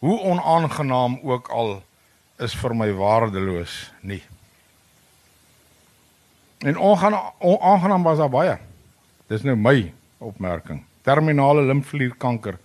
[0.00, 1.74] hoe onaangenaam ook al
[2.40, 4.22] is vir my waardeloos nie.
[6.64, 8.56] En onaangenaam was daar baie.
[9.28, 9.92] Dis nou my
[10.24, 10.80] opmerking.
[11.04, 12.56] Terminale limfklierkanker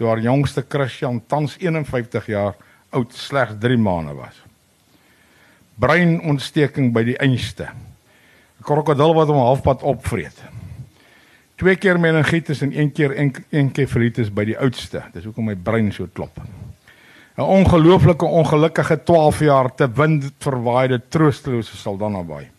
[0.00, 2.56] toe haar jongste Christian tans 51 jaar
[2.88, 4.42] oud slegs 3 maande was.
[5.76, 7.68] Breinontsteking by die einste.
[8.60, 10.36] 'n Krokodil wat hom halfpad opvreet.
[11.56, 13.12] Twee keer meningitis en een keer
[13.50, 15.02] enkefalitis by die oudste.
[15.12, 16.40] Dis hoekom my brein so klop.
[17.36, 22.50] 'n Ongelooflike ongelukkige 12 jaar te wind verwaaide troostelose Saldanha Bay.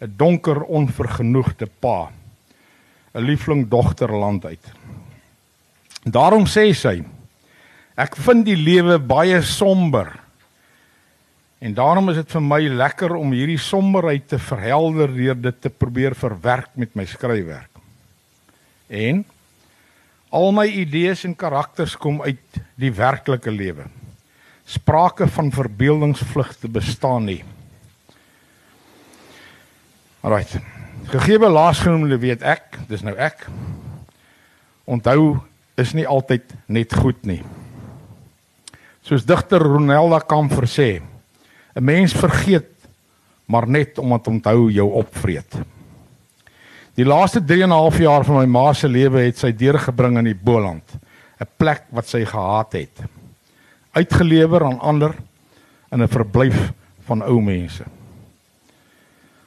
[0.00, 2.10] 'n Donker onvergenoegde pa.
[3.14, 4.72] 'n Liefling dogter land uit.
[6.04, 7.04] Daarom sê sy
[7.96, 10.25] ek vind die lewe baie somber.
[11.58, 15.72] En daarom is dit vir my lekker om hierdie somberheid te verhelder deur dit te
[15.72, 17.72] probeer verwerk met my skryfwerk.
[18.92, 19.24] En
[20.36, 23.86] al my idees en karakters kom uit die werklike lewe.
[24.66, 27.42] Sprake van verbeeldingsvlugte bestaan nie.
[30.20, 30.60] Alrite.
[31.06, 33.46] Gegeewe laasgenoemde weet ek, dis nou ek.
[34.84, 35.38] Onthou
[35.78, 37.40] is nie altyd net goed nie.
[39.06, 40.88] Soos digter Ronelda Kamfer sê,
[41.76, 42.72] 'n mens vergeet
[43.46, 45.58] maar net omdat onthou jou opvreet.
[46.96, 50.18] Die laaste 3 en 'n half jaar van my ma se lewe het sy deurgebring
[50.18, 50.96] in die Boland,
[51.40, 53.02] 'n plek wat sy gehaat het.
[53.92, 55.14] Uitgelewer aan ander
[55.92, 56.72] in 'n verblyf
[57.04, 57.84] van ou mense.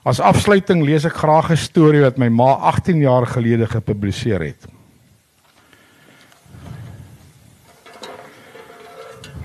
[0.04, 4.68] As afsluiting lees ek graag 'n storie wat my ma 18 jaar gelede gepubliseer het.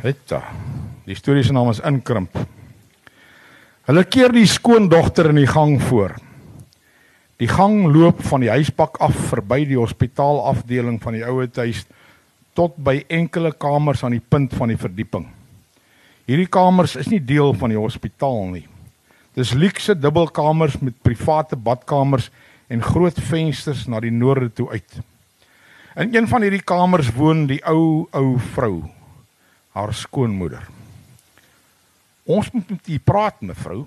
[0.01, 0.43] Hetta.
[1.05, 2.37] Die storie se naam is Inkrimp.
[3.85, 6.15] Hulle keer die skoondogter in die gang voor.
[7.37, 11.83] Die gang loop van die huispak af verby die hospitaalafdeling van die ouer huis
[12.57, 15.27] tot by enkele kamers aan die punt van die verdieping.
[16.25, 18.65] Hierdie kamers is nie deel van die hospitaal nie.
[19.37, 22.31] Dis luukse dubbelkamers met private badkamers
[22.73, 24.97] en groot vensters na die noorde toe uit.
[26.01, 28.79] In een van hierdie kamers woon die ou ou vrou,
[29.77, 30.65] haar skoonmoeder.
[32.25, 33.85] Ons moet met u praat, mevrou.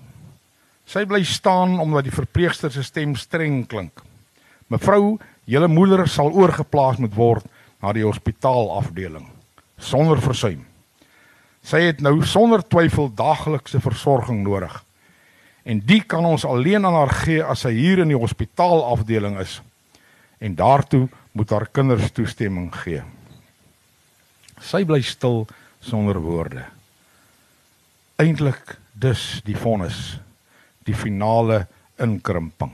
[0.88, 4.04] Sy bly staan omdat die verpleegster se stem streng klink.
[4.72, 7.48] Mevrou, julle moeder sal oorgeplaas moet word
[7.82, 9.28] na die hospitaalafdeling
[9.78, 10.64] sonder versuim.
[11.68, 14.74] Sy het nou sonder twyfel daaglikse versorging nodig.
[15.68, 19.60] En die kan ons alleen aan haar gee as sy hier in die hospitaalafdeling is.
[20.40, 23.04] En daartoe moet haar kinders toestemming gee.
[24.64, 25.46] Sy bly stil
[25.84, 26.64] sonder woorde.
[28.18, 30.18] Eintlik dus die vonnis
[30.88, 31.68] die finale
[32.02, 32.72] inkrimping.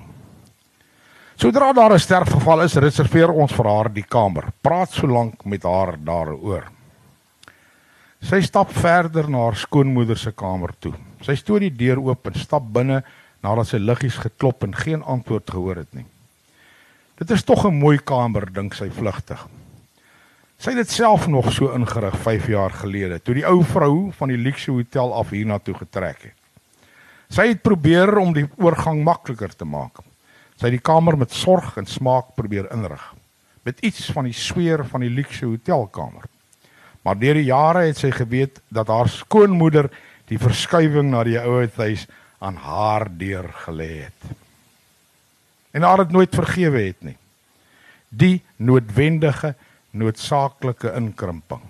[1.35, 4.53] Sodra daar 'n sterfgeval is, reserveer ons vir haar die kamer.
[4.61, 6.63] Praat so lank met haar daaroor.
[8.21, 10.93] Sy stap verder na haar skoonmoeder se kamer toe.
[11.21, 13.03] Sy stoot die deur oop en stap binne
[13.43, 16.05] nadat sy liggies geklop en geen antwoord gehoor het nie.
[17.17, 19.47] Dit is tog 'n mooi kamer, dink sy vlugtig.
[20.63, 24.29] Sy het dit self nog so ingerig 5 jaar gelede toe die ou vrou van
[24.31, 26.37] die luxe hotel af hiernatoe getrek het.
[27.27, 29.99] Sy het probeer om die oorgang makliker te maak.
[30.55, 33.03] Sy het die kamer met sorg en smaak probeer inrig
[33.63, 36.23] met iets van die sweer van die luxe hotelkamer.
[37.03, 39.87] Maar deur die jare het sy geweet dat haar skoonmoeder
[40.31, 42.07] die verskuiwing na die ouer huis
[42.43, 44.31] aan haar deur gelê het.
[45.75, 47.17] En haar het nooit vergewe het nie.
[48.09, 49.55] Die noodwendige
[49.93, 51.61] noodsaaklike inkrimping.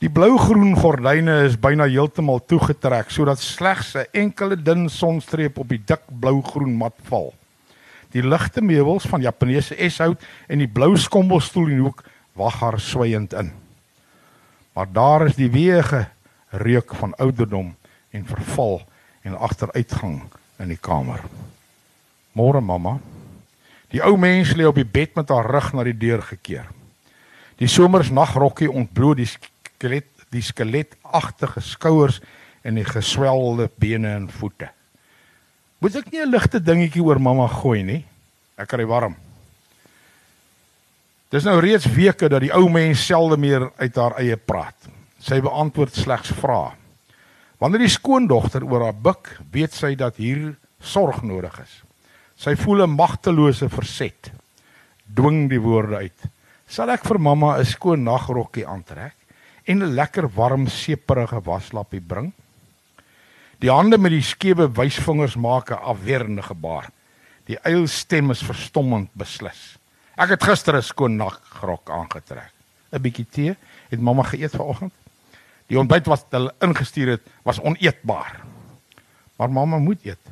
[0.00, 5.80] Die blou-groen gordyne is byna heeltemal toegetrek sodat slegs 'n enkele dun sonstreep op die
[5.80, 7.32] dik blou-groen mat val.
[8.12, 12.80] Die ligte meubels van Japaneese eshout en die blou skommelstoel in die hoek wag haar
[12.80, 13.52] swygend in.
[14.72, 16.06] Maar daar is die weege
[16.50, 17.74] reuk van ouderdom
[18.10, 18.82] en verval
[19.22, 20.22] en agteruitgang
[20.58, 21.20] in die kamer.
[22.32, 22.98] Môre mamma.
[23.88, 26.75] Die ou mens lê op die bed met haar rug na die deur gekeer.
[27.58, 32.18] Die somersnagrokkie ontbloot die skelet die skeletagtige skouers
[32.66, 34.68] en die geswelde bene en voete.
[35.78, 38.04] Moet ek nie 'n ligte dingetjie oor mamma gooi nie?
[38.58, 39.16] Ek kry warm.
[41.30, 44.88] Dis nou reeds weke dat die ou mens selde meer uit haar eie praat.
[45.18, 46.72] Sy beantwoord slegs vrae.
[47.58, 51.82] Wanneer die skoondogter oor haar buik, weet sy dat hier sorg nodig is.
[52.36, 54.30] Sy voel 'n magtelose verset.
[55.14, 56.35] Dwing die woorde uit.
[56.66, 59.14] Sal ek vir mamma 'n skoon nagrokkie aantrek
[59.66, 62.32] en 'n lekker warm seperige waslappie bring?
[63.58, 66.90] Die hande met die skewe wysvingers maak 'n afwerende gebaar.
[67.46, 69.78] Die eilstem is verstommend beslis.
[70.16, 72.52] Ek het gister 'n skoon nagrok aangetrek.
[72.92, 73.56] 'n Bietjie tee
[73.88, 74.92] het mamma geëet vanoggend.
[75.68, 78.40] Die ontbyt wat hulle ingestuur het was oneetbaar.
[79.36, 80.24] Maar mamma moet eet.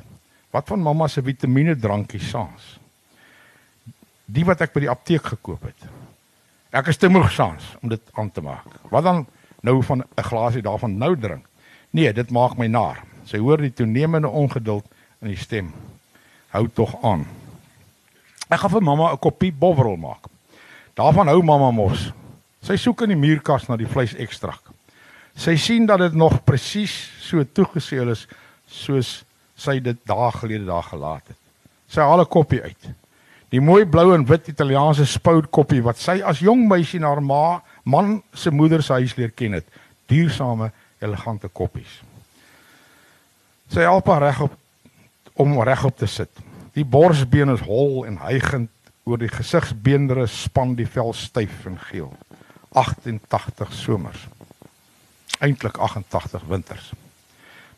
[0.51, 2.79] Wat van mamma se vitamiene drankie saans?
[4.25, 6.04] Die wat ek by die apteek gekoop het.
[6.75, 8.67] Ek is te moeg saans om dit aan te maak.
[8.91, 9.25] Wat dan
[9.63, 11.45] nou van 'n glasie daarvan nou drink?
[11.89, 13.03] Nee, dit maak my naar.
[13.23, 14.85] Sy hoor die toenemende ongeduld
[15.21, 15.73] in die stem.
[16.49, 17.25] Hou tog aan.
[18.49, 20.27] Ek gaan vir mamma 'n koppie bovrol maak.
[20.93, 22.11] Daarvan hou mamma mos.
[22.61, 24.61] Sy soek in die muurkas na die vleisekstrak.
[25.35, 28.27] Sy sien dat dit nog presies so toegeseël is
[28.67, 29.23] soos
[29.55, 31.37] sy dit dae gelede daar gelaat het.
[31.87, 32.89] Sy haal 'n koppie uit.
[33.53, 37.21] Die mooi blou en wit Italiaanse spout koppie wat sy as jong meisie na haar
[37.23, 39.67] ma, man se moeder se huis leer ken het.
[40.09, 40.71] Duursame,
[41.01, 42.01] elegante koppies.
[43.71, 44.53] Sy help haar regop
[45.41, 46.31] om regop te sit.
[46.75, 48.71] Die borsbeen is hol en hygend
[49.05, 52.11] oor die gesigsbeendere span die vel styf en geel.
[52.75, 54.25] 88 somers.
[55.43, 56.91] Eintlik 88 winters.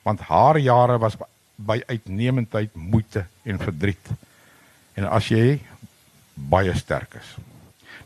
[0.08, 1.18] Want haar jare was
[1.58, 4.10] by uitnemendheid, moeite en verdriet.
[4.98, 5.60] En as jy
[6.50, 7.36] baie sterk is.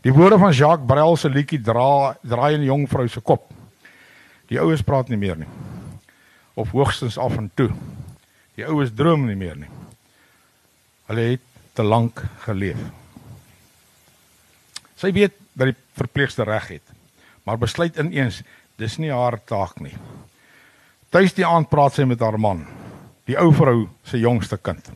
[0.02, 3.48] Die woorde van Jacques Brel se liedjie dra draai in die jong vrou se kop.
[4.52, 5.52] Die oues praat nie meer nie
[6.60, 7.70] of hoogstens af en toe.
[8.60, 9.70] Die oues droom nie meer nie.
[11.08, 12.80] Hulle het te lank geleef.
[15.00, 16.92] Sy weet dat die verpleegster reg het,
[17.48, 18.42] maar besluit ineens
[18.78, 19.96] dis nie haar taak nie.
[21.12, 22.66] Tuis die aand praat sy met haar man,
[23.28, 24.92] die ou vrou se jongste kind.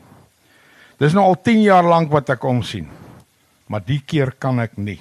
[1.00, 2.86] Dis nou al 10 jaar lank wat ek hom sien.
[3.68, 4.98] Maar die keer kan ek nie.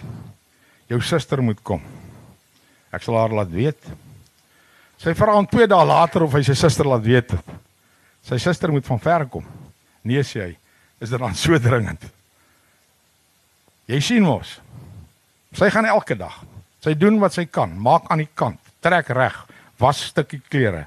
[0.91, 1.83] Jou suster moet kom.
[2.91, 3.79] Ek sal haar laat weet.
[5.01, 7.31] Sy vra hom 2 dae later of hy sy suster laat weet.
[8.25, 9.45] Sy suster moet van ver kom.
[10.05, 10.53] Nee sê hy,
[11.01, 12.03] is dit dan so dringend?
[13.89, 14.57] Jy sien mos.
[15.55, 16.35] Sy gaan elke dag.
[16.83, 19.37] Sy doen wat sy kan, maak aan die kant, trek reg,
[19.81, 20.85] was stukkie klere.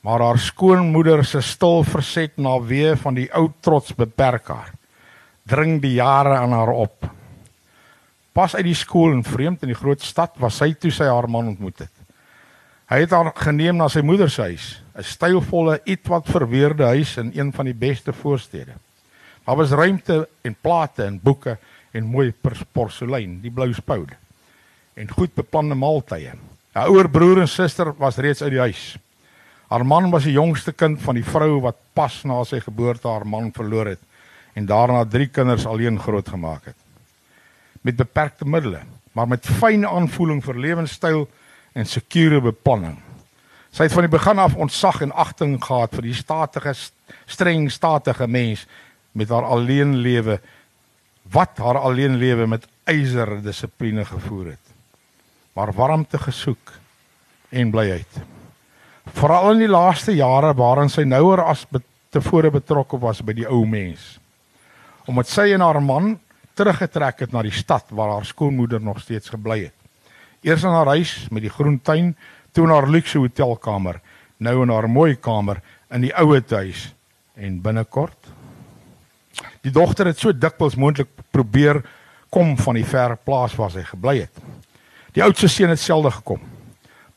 [0.00, 4.70] Maar haar skoonmoeder se stil verset na wee van die ou trots beperk haar.
[5.44, 7.08] Dring die jare aan haar op.
[8.32, 11.28] Pas uit die skool en vreemd in die groot stad was sy toe sy haar
[11.28, 11.92] man ontmoet het.
[12.90, 17.30] Hy het haar geneem na sy moeder se huis, 'n stylvolle, ietwat verweerde huis in
[17.34, 18.72] een van die beste voorstede.
[19.46, 21.58] Daar was ruimte en plate en boeke
[21.92, 22.34] en mooi
[22.72, 24.16] porselein, die blou spoude
[24.94, 26.34] en goed beplande maaltye.
[26.72, 28.98] Haar ouer broer en suster was reeds uit die huis.
[29.70, 33.26] Haar man was die jongste kind van die vrou wat pas na sy geboorte haar
[33.26, 34.00] man verloor het
[34.58, 36.78] en daarna drie kinders alleen grootgemaak het.
[37.86, 38.80] Met beperkte middele,
[39.14, 41.22] maar met fyn aanvoeling vir lewenstyl
[41.78, 42.96] en sekure beplanning.
[43.70, 46.74] Sy het van die begin af ontzag en agting gehad vir die statige
[47.30, 48.66] streng statige mens
[49.14, 50.40] met haar alleen lewe
[51.30, 54.74] wat haar alleen lewe met ywer dissipline gevoer het.
[55.54, 56.74] Maar warmte gesoek
[57.54, 58.39] en blyheid.
[59.16, 61.66] Veral in die laaste jare waarin sy nouer as
[62.10, 64.18] tevore betrokke was by die ou mens.
[65.10, 66.14] Omdat sy en haar man
[66.58, 69.76] teruggetrek het na die stad waar haar skoonmoeder nog steeds gebly het.
[70.42, 72.14] Eers in haar huis met die groen tuin,
[72.52, 74.00] toe in haar luukse hotelkamer,
[74.38, 76.90] nou in haar mooi kamer in die oue huis
[77.36, 78.30] en binnekort.
[79.62, 81.82] Die dogter het so dikwels moontlik probeer
[82.30, 84.42] kom van die ver plaas waar sy gebly het.
[85.14, 86.40] Die oudste seun het selde gekom.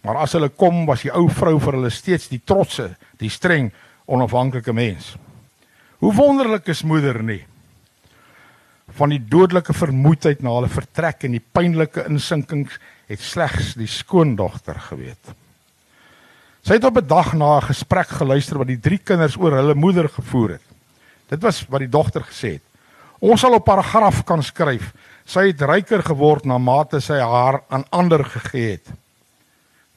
[0.04, 2.90] Maar as hulle kom, was die ou vrou vir hulle steeds die trotse,
[3.22, 3.72] die streng,
[4.06, 5.14] onafhanklike mens.
[6.04, 7.44] Hoe wonderlik is moeder nie
[8.94, 12.76] van die dodelike vermoeidheid na hulle vertrek en die pynlike insinkings
[13.10, 15.32] het slegs die skoondogter geweet.
[16.64, 19.74] Sy het op 'n dag na 'n gesprek geluister wat die drie kinders oor hulle
[19.76, 20.68] moeder gevoer het.
[21.30, 22.62] Dit was wat die dogter gesê het.
[23.20, 24.94] Ons sal op haar graf kan skryf:
[25.26, 28.88] Sy het ryker geword na mate sy haar aan ander gegee het.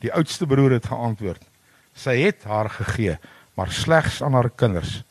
[0.05, 1.43] Die oudste broer het geantwoord:
[1.97, 3.17] Sy het haar gegee,
[3.57, 5.03] maar slegs aan haar kinders,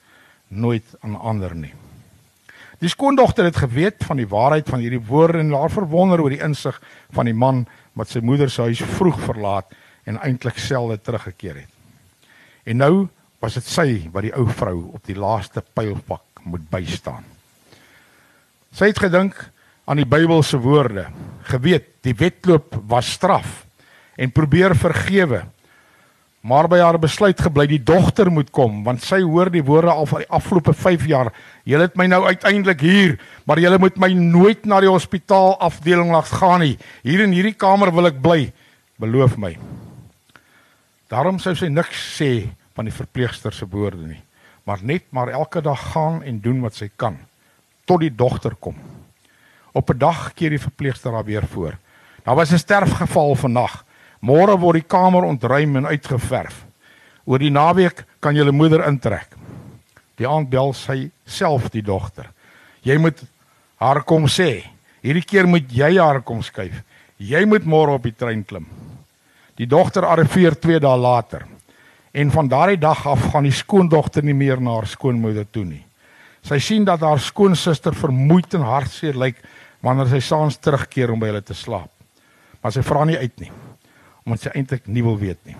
[0.47, 1.73] nooit aan ander nie.
[2.83, 6.43] Die skoondogter het geweet van die waarheid van hierdie woorde en haar verwonder oor die
[6.43, 6.75] insig
[7.15, 7.63] van die man
[7.95, 9.71] wat sy moeder se huis vroeg verlaat
[10.05, 11.71] en eintlik selde teruggekeer het.
[12.67, 13.07] En nou
[13.41, 17.23] was dit sy wat die ou vrou op die laaste pylpak moet bystaan.
[18.75, 19.37] Sy het gedink
[19.87, 21.07] aan die Bybelse woorde.
[21.47, 23.64] Geweet, die wedloop was straf
[24.15, 25.43] en probeer vergewe.
[26.45, 30.05] Maar by haar besluit gebly die dogter moet kom want sy hoor die woorde al
[30.05, 31.31] vir die afgelope 5 jaar.
[31.65, 33.15] Julle het my nou uiteindelik hier,
[33.49, 36.75] maar julle moet my nooit na die hospitaal afdeling laat gaan nie.
[37.01, 38.51] Hier in hierdie kamer wil ek bly.
[39.01, 39.55] Beloof my.
[41.09, 44.21] Daarom sou sy niks sê van die verpleegster se woorde nie,
[44.67, 47.17] maar net maar elke dag gaan en doen wat sy kan
[47.85, 48.75] tot die dogter kom.
[49.73, 51.77] Op 'n dag keer die verpleegster haar weer voor.
[52.23, 53.84] Daar was 'n sterfgeval vannag.
[54.25, 56.63] Môre word die kamer ontruim en uitgeverf.
[57.29, 59.35] Oor die naweek kan julle moeder intrek.
[60.17, 62.31] Die aand bel sy self die dogter.
[62.85, 63.21] Jy moet
[63.81, 64.63] haar kom sê.
[65.05, 66.79] Hierdie keer moet jy haar kom skuif.
[67.21, 68.65] Jy moet môre op die trein klim.
[69.59, 71.45] Die dogter arriveer 2 dae later.
[72.15, 75.83] En van daardie dag af gaan die skoondogter nie meer na haar skoonmoeder toe nie.
[76.45, 79.37] Sy sien dat haar skoonsister vermoeid en hartseer lyk
[79.85, 81.91] wanneer sy saans terugkeer om by hulle te slaap.
[82.61, 83.51] Maar sy vra nie uit nie
[84.25, 85.55] omdat sy eintlik nie wil weet nie.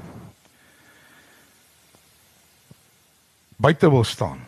[3.62, 4.42] Buite wil staan.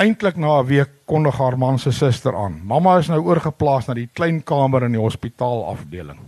[0.00, 2.60] Eintlik na 'n week kondig haar man se suster aan.
[2.64, 6.18] Mamma is nou oorgeplaas na die klein kamer in die hospitaal afdeling.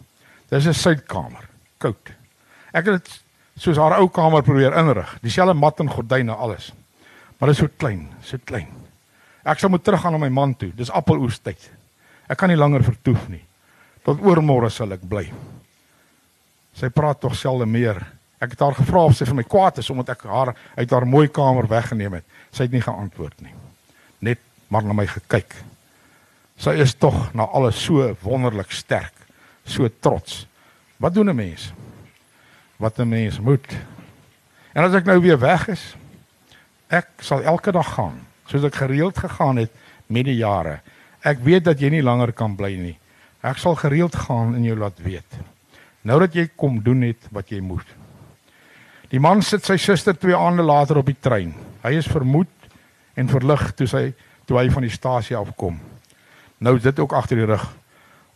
[0.51, 1.49] Dis 'n suidkamer,
[1.79, 2.13] koud.
[2.73, 3.23] Ek het dit
[3.59, 6.73] soos haar ou kamer probeer inrig, dieselfde mat en gordyne alles.
[7.39, 8.69] Maar dit is so klein, so klein.
[9.45, 10.73] Ek sal moet teruggaan na my man toe.
[10.75, 11.71] Dis appeloestyd.
[12.29, 13.45] Ek kan nie langer vertoef nie.
[14.03, 15.33] Tot oormôre sal ek bly.
[16.77, 18.03] Sy praat tog selde meer.
[18.43, 21.07] Ek het haar gevra of sy vir my kwaad is omdat ek haar uit haar
[21.09, 22.27] mooi kamer weggeneem het.
[22.53, 23.55] Sy het nie geantwoord nie.
[24.21, 25.55] Net maar na my gekyk.
[26.61, 29.15] Sy is tog na alles so wonderlik sterk,
[29.65, 30.47] so trots.
[31.01, 31.73] Wat doen 'n mens?
[32.77, 33.77] Wat 'n mens moet.
[34.73, 35.97] En as ek nou weer weg is,
[36.89, 39.71] ek sal elke dag gaan, soos ek gereeld gegaan het
[40.07, 40.81] met die jare.
[41.23, 42.99] Ek weet dat jy nie langer kan bly nie.
[43.43, 45.56] Ek sal gereeld gaan en jou laat weet.
[46.07, 47.87] Nou dat jy kom doen net wat jy moet.
[49.11, 51.53] Die man sit sy suster twee aande later op die trein.
[51.83, 52.51] Hy is vermoed
[53.19, 54.05] en verlig toe sy
[54.47, 55.81] toe hy van die stasie afkom.
[56.63, 57.65] Nou is dit ook agter die rug.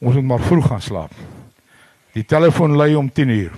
[0.03, 1.15] Ons moet maar vroeg gaan slaap.
[2.17, 3.55] Die telefoon lui om 10 uur.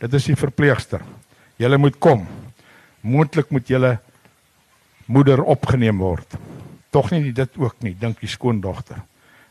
[0.00, 1.02] Dit is die verpleegster.
[1.60, 2.24] Julle moet kom.
[3.04, 3.98] Moontlik moet julle
[5.12, 6.38] moeder opgeneem word.
[6.92, 9.02] Tog nie dit ook nie, dink die skoondogter.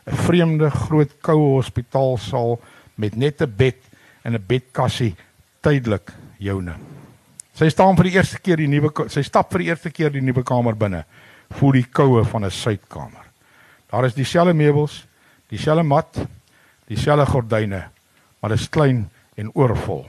[0.08, 2.58] 'n Vreemde groot koue hospitaalsaal
[2.96, 3.91] met net 'n bed
[4.24, 5.16] in 'n bedkassie
[5.62, 6.76] tydelik joune.
[7.54, 10.22] Sy staan vir die eerste keer die nuwe sy stap vir die eerste keer die
[10.22, 11.04] nuwe kamer binne.
[11.60, 13.26] Voel die koue van 'n suidkamer.
[13.92, 15.06] Daar is dieselfde meubels,
[15.50, 16.28] dieselfde mat,
[16.88, 17.90] dieselfde gordyne,
[18.40, 20.06] maar dit is klein en oorvol.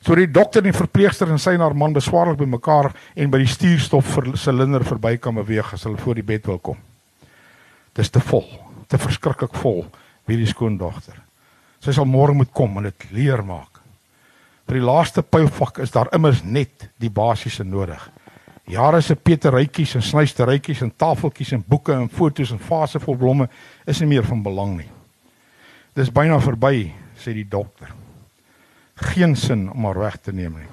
[0.00, 3.38] So die dokter en die verpleegster en sy en haar man beswaarlik bymekaar en by
[3.38, 6.78] die stuurstop vir silinder verby kan beweeg as hulle voor die bed wil kom.
[7.94, 8.46] Dis te vol,
[8.88, 9.84] te verskriklik vol,
[10.26, 11.27] wie die skoondogter.
[11.84, 13.78] Sy sal môre moet kom en dit leer maak.
[14.68, 18.02] Vir die laaste pyvak is daar immers net die basiese nodig.
[18.68, 23.46] Jare se peterytjies en snuisterytjies en tafeltjies en boeke en fotos en vase vol blomme
[23.88, 24.90] is nie meer van belang nie.
[25.96, 27.94] Dis byna verby, sê die dokter.
[29.14, 30.68] Geen sin om haar weg te neem nie.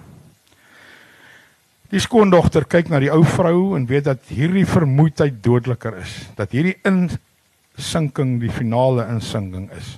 [1.94, 6.52] Die skoondogter kyk na die ou vrou en weet dat hierdie vermoeidheid dodeliker is, dat
[6.52, 9.96] hierdie insinking die finale insinking is.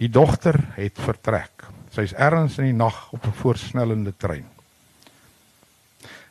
[0.00, 1.66] Die dogter het vertrek.
[1.92, 4.46] Sy's ergens in die nag op 'n voorsnellende trein.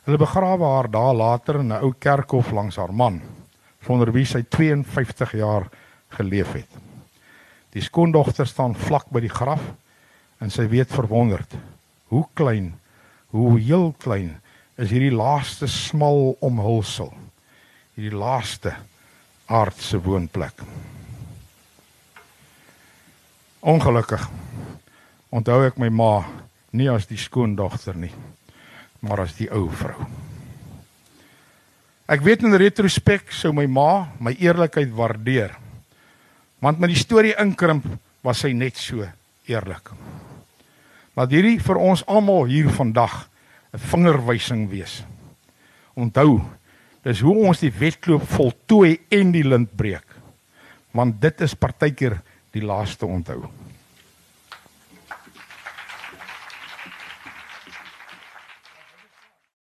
[0.03, 3.22] Hulle begrawe haar daar later in 'n ou kerkhof langs haar man,
[3.86, 5.70] sonder wie sy 52 jaar
[6.09, 6.70] geleef het.
[7.70, 9.61] Die skoondogter staan vlak by die graf
[10.39, 11.53] en sy weet verwonderd
[12.07, 12.80] hoe klein,
[13.28, 14.41] hoe heel klein
[14.78, 17.13] is hierdie laaste smal omhulsel.
[17.93, 18.74] Hierdie laaste
[19.45, 20.63] aardse woonplek.
[23.60, 24.24] Ongelukkig
[25.36, 26.14] onthou ek my ma
[26.72, 28.14] nie as die skoondogter nie,
[29.03, 30.07] maar as die ou vrou.
[32.10, 35.51] Ek weet in retrospek sou my ma my eerlikheid waardeer.
[36.64, 37.86] Want met die storie inkrimp
[38.24, 39.03] was sy net so
[39.49, 39.91] eerlik.
[41.20, 43.28] Laat hierdie vir ons almal hier vandag
[43.74, 45.03] 'n vingerwysing wees.
[45.95, 46.41] Onthou,
[47.03, 50.05] dis hoe ons die wedloop voltooi en die lint breek.
[50.91, 53.43] Want dit is partykeer die laaste onthou.